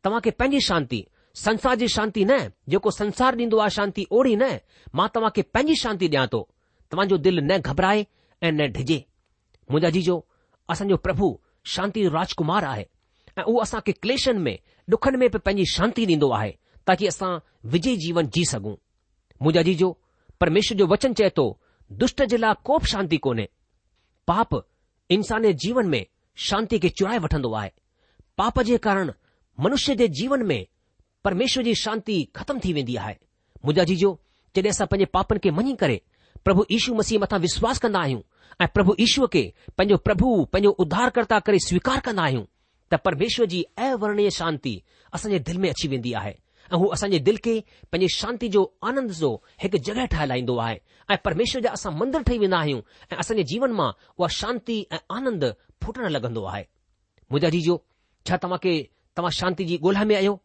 तव्हां 0.04 0.20
खे 0.24 0.30
पंहिंजी 0.40 0.60
शांती 0.68 1.06
संसार 1.44 1.76
जी 1.80 1.88
शांती 1.88 2.24
न 2.30 2.38
जेको 2.70 2.90
संसार 3.00 3.36
ॾींदो 3.36 3.58
आहे 3.64 3.70
शांती 3.76 4.06
ओड़ी 4.20 4.34
न 4.40 4.56
मां 5.00 5.08
तव्हां 5.14 5.30
खे 5.36 5.42
पंहिंजी 5.54 5.76
शांती 5.84 6.08
ॾियां 6.08 6.26
थो 6.32 6.48
तव्हांजो 6.90 7.16
दिल 7.28 7.38
न 7.52 7.58
घबराए 7.58 8.06
ऐं 8.42 8.52
न 8.52 8.70
डिजे 8.72 9.04
मुंहिंजा 9.70 9.88
जीजो 9.94 10.14
असांजो 10.70 10.96
प्रभु 11.06 11.26
शांति 11.74 12.06
राजकुमार 12.12 12.64
आहे 12.64 12.84
ऐं 13.38 13.42
उहो 13.42 13.58
असां 13.62 13.80
खे 13.86 13.92
क्लेशनि 14.02 14.38
में 14.44 14.56
डुखनि 14.90 15.16
में 15.18 15.28
बि 15.30 15.38
पंहिंजी 15.46 15.64
शांती 15.72 16.06
ॾींदो 16.06 16.30
आहे 16.38 16.50
ताकी 16.86 17.06
असां 17.06 17.30
विजय 17.74 17.94
जीवन 18.04 18.28
जी 18.34 18.44
सघूं 18.50 18.74
मुंहिंजा 19.40 19.62
जीजो 19.68 19.90
परमेश्वर 20.40 20.78
जो 20.78 20.86
वचन 20.92 21.12
चए 21.20 21.28
थो 21.36 21.44
दुष्ट 22.00 22.22
जे 22.32 22.36
लाइ 22.38 22.54
को 22.64 22.78
बि 22.78 22.90
शांती 22.92 23.16
कोन्हे 23.26 23.46
पाप 24.32 24.56
इंसान 25.16 25.42
जे 25.42 25.52
जीवन 25.66 25.88
में 25.94 26.04
शांती 26.48 26.78
खे 26.84 26.88
चुराए 26.98 27.18
वठन्दो 27.26 27.52
आहे 27.60 27.70
पाप 28.38 28.60
जे 28.70 28.76
कारण 28.88 29.10
मनुष्य 29.66 29.94
जे 30.02 30.08
जीवन 30.22 30.42
में 30.50 30.60
परमेश्वर 31.24 31.64
जी 31.64 31.74
शांती 31.84 32.16
ख़तमु 32.36 32.60
थी 32.64 32.72
वेंदी 32.72 32.96
आहे 33.06 33.14
मुंहिंजा 33.64 33.84
जीजो 33.92 34.12
जॾहिं 34.56 34.70
असां 34.70 34.86
पंहिंजे 34.92 35.10
पापनि 35.14 35.38
खे 35.44 35.50
मञी 35.60 35.74
करे 35.84 36.00
प्रभु 36.44 36.64
ईशू 36.78 36.94
मसीह 37.02 37.18
मथां 37.24 37.38
विश्वास 37.40 37.78
कंदा 37.84 38.00
आहियूं 38.04 38.20
ऐं 38.60 38.66
प्रभु 38.74 38.94
ईश्वर 39.00 39.26
खे 39.32 39.42
पंहिंजो 39.78 39.96
प्रभु 40.06 40.28
पंहिंजो 40.52 40.70
उधारकर्ता 40.84 41.38
करे 41.46 41.58
स्वीकार 41.66 42.00
कंदा 42.06 42.22
आहियूं 42.22 42.44
त 42.92 42.96
परमेश्वर 43.04 43.46
जी 43.46 43.62
अवर्णीय 43.86 44.30
शांती 44.36 44.80
असांजे 45.14 45.38
दिल 45.48 45.58
में 45.58 45.68
अची 45.70 45.88
वेंदी 45.88 46.12
आहे 46.20 46.32
ऐं 46.72 46.76
हू 46.78 46.88
असांजे 46.92 47.18
दिल 47.28 47.36
खे 47.44 47.58
पंहिंजे 47.92 48.08
शांती 48.16 48.48
जो 48.56 48.64
आनंद 48.88 49.10
जो 49.20 49.32
हिकु 49.62 49.78
जॻहि 49.86 50.06
ठहिंदो 50.12 50.56
आहे 50.64 50.76
ऐं 51.12 51.16
परमेश्वर 51.24 51.62
जा 51.62 51.70
असां 51.78 51.92
मंदर 51.96 52.22
ठही 52.26 52.38
वेंदा 52.38 52.58
आहियूं 52.58 52.80
ऐं 53.12 53.16
असांजे 53.22 53.42
जीवन 53.52 53.72
मां 53.80 53.90
उहा 54.18 54.28
शांती 54.40 54.82
ऐं 54.92 54.98
आनंद 55.16 55.44
फुटण 55.82 56.06
लॻंदो 56.16 56.44
आहे 56.52 56.64
मुंहिंजा 57.30 57.48
जीजो 57.56 57.76
छा 58.28 58.36
तव्हां 58.42 58.58
खे 58.62 58.74
तव्हां 59.16 59.30
शांती 59.40 59.64
जी 59.70 59.76
ॻोल्हा 59.82 60.04
में 60.10 60.14
आहियो 60.16 60.38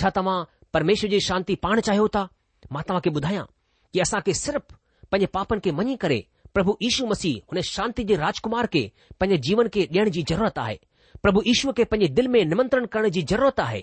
छा 0.00 0.08
तव्हां 0.16 0.36
परमेश्वर 0.74 1.10
जी 1.10 1.20
शांती 1.28 1.54
पाण 1.66 1.80
चाहियो 1.86 2.08
था 2.14 2.26
मां 2.72 2.82
तव्हां 2.88 3.00
खे 3.04 3.10
ॿुधायां 3.18 3.44
की 3.92 4.00
असांखे 4.00 4.34
सिर्फ़ु 4.44 4.76
पंहिंजे 5.10 5.26
पापनि 5.34 5.60
खे 5.64 5.70
मञी 5.78 5.96
करे 6.02 6.20
प्रभु 6.58 6.76
ईशू 6.82 7.06
मसीह 7.06 7.34
हुन 7.50 7.60
शांति 7.62 8.04
जे 8.04 8.14
राजकुमार 8.16 8.66
खे 8.72 8.80
पंहिंजे 9.20 9.36
जीवन 9.48 9.68
खे 9.74 9.82
डि॒यण 9.90 10.08
जी 10.16 10.22
ज़रूरत 10.30 10.58
आहे 10.58 10.78
प्रभु 11.22 11.42
ईश्वर 11.52 11.72
खे 11.72 11.84
पंहिंजे 11.90 12.08
दिलि 12.14 12.28
में 12.28 12.44
निमंत्रण 12.44 12.86
करण 12.94 13.08
जी 13.16 13.22
ज़रूरत 13.32 13.60
आहे 13.60 13.82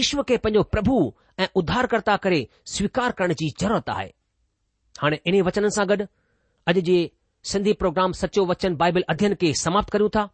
ईश्व 0.00 0.22
खे 0.28 0.36
पंहिंजो 0.36 0.62
प्रभु 0.72 0.96
ऐं 1.40 1.46
उद्धारकर्ता 1.56 2.16
करे 2.24 2.40
स्वीकार 2.74 3.12
करण 3.18 3.32
जी 3.42 3.48
ज़रूरत 3.60 3.90
आहे 3.94 4.10
हाणे 5.02 5.20
इन्हीअ 5.26 5.44
वचन 5.50 5.68
सां 5.76 5.86
गॾु 5.92 6.06
अॼ 6.66 6.72
जे 6.90 6.98
सिंधी 7.52 7.72
प्रोग्राम 7.84 8.12
सचो 8.24 8.46
वचन 8.52 8.76
बाइबल 8.82 9.04
अध्ययन 9.14 9.34
खे 9.44 9.52
समाप्त 9.64 9.90
करूं 9.96 10.08
था 10.16 10.28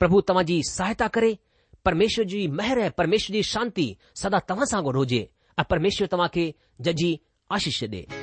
प्रभु 0.00 0.20
तव्हां 0.30 0.44
जी 0.52 0.62
सहायता 0.72 1.08
करे 1.18 1.36
परमेश्वर 1.90 2.24
जी 2.34 2.46
महर 2.62 2.78
ऐ 2.78 2.90
परमेश्वर 3.02 3.36
जी 3.38 3.42
शांती 3.54 3.88
सदा 4.24 4.38
तव्हां 4.52 4.66
सां 4.74 4.84
गॾु 4.84 4.96
हुजे 4.98 5.26
ऐं 5.60 5.64
परमेश्वर 5.74 6.12
तव्हां 6.16 6.28
खे 6.38 6.52
जजी 6.90 7.18
आशीष 7.58 7.82
ॾे 7.90 8.22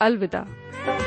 अलविदा 0.00 0.97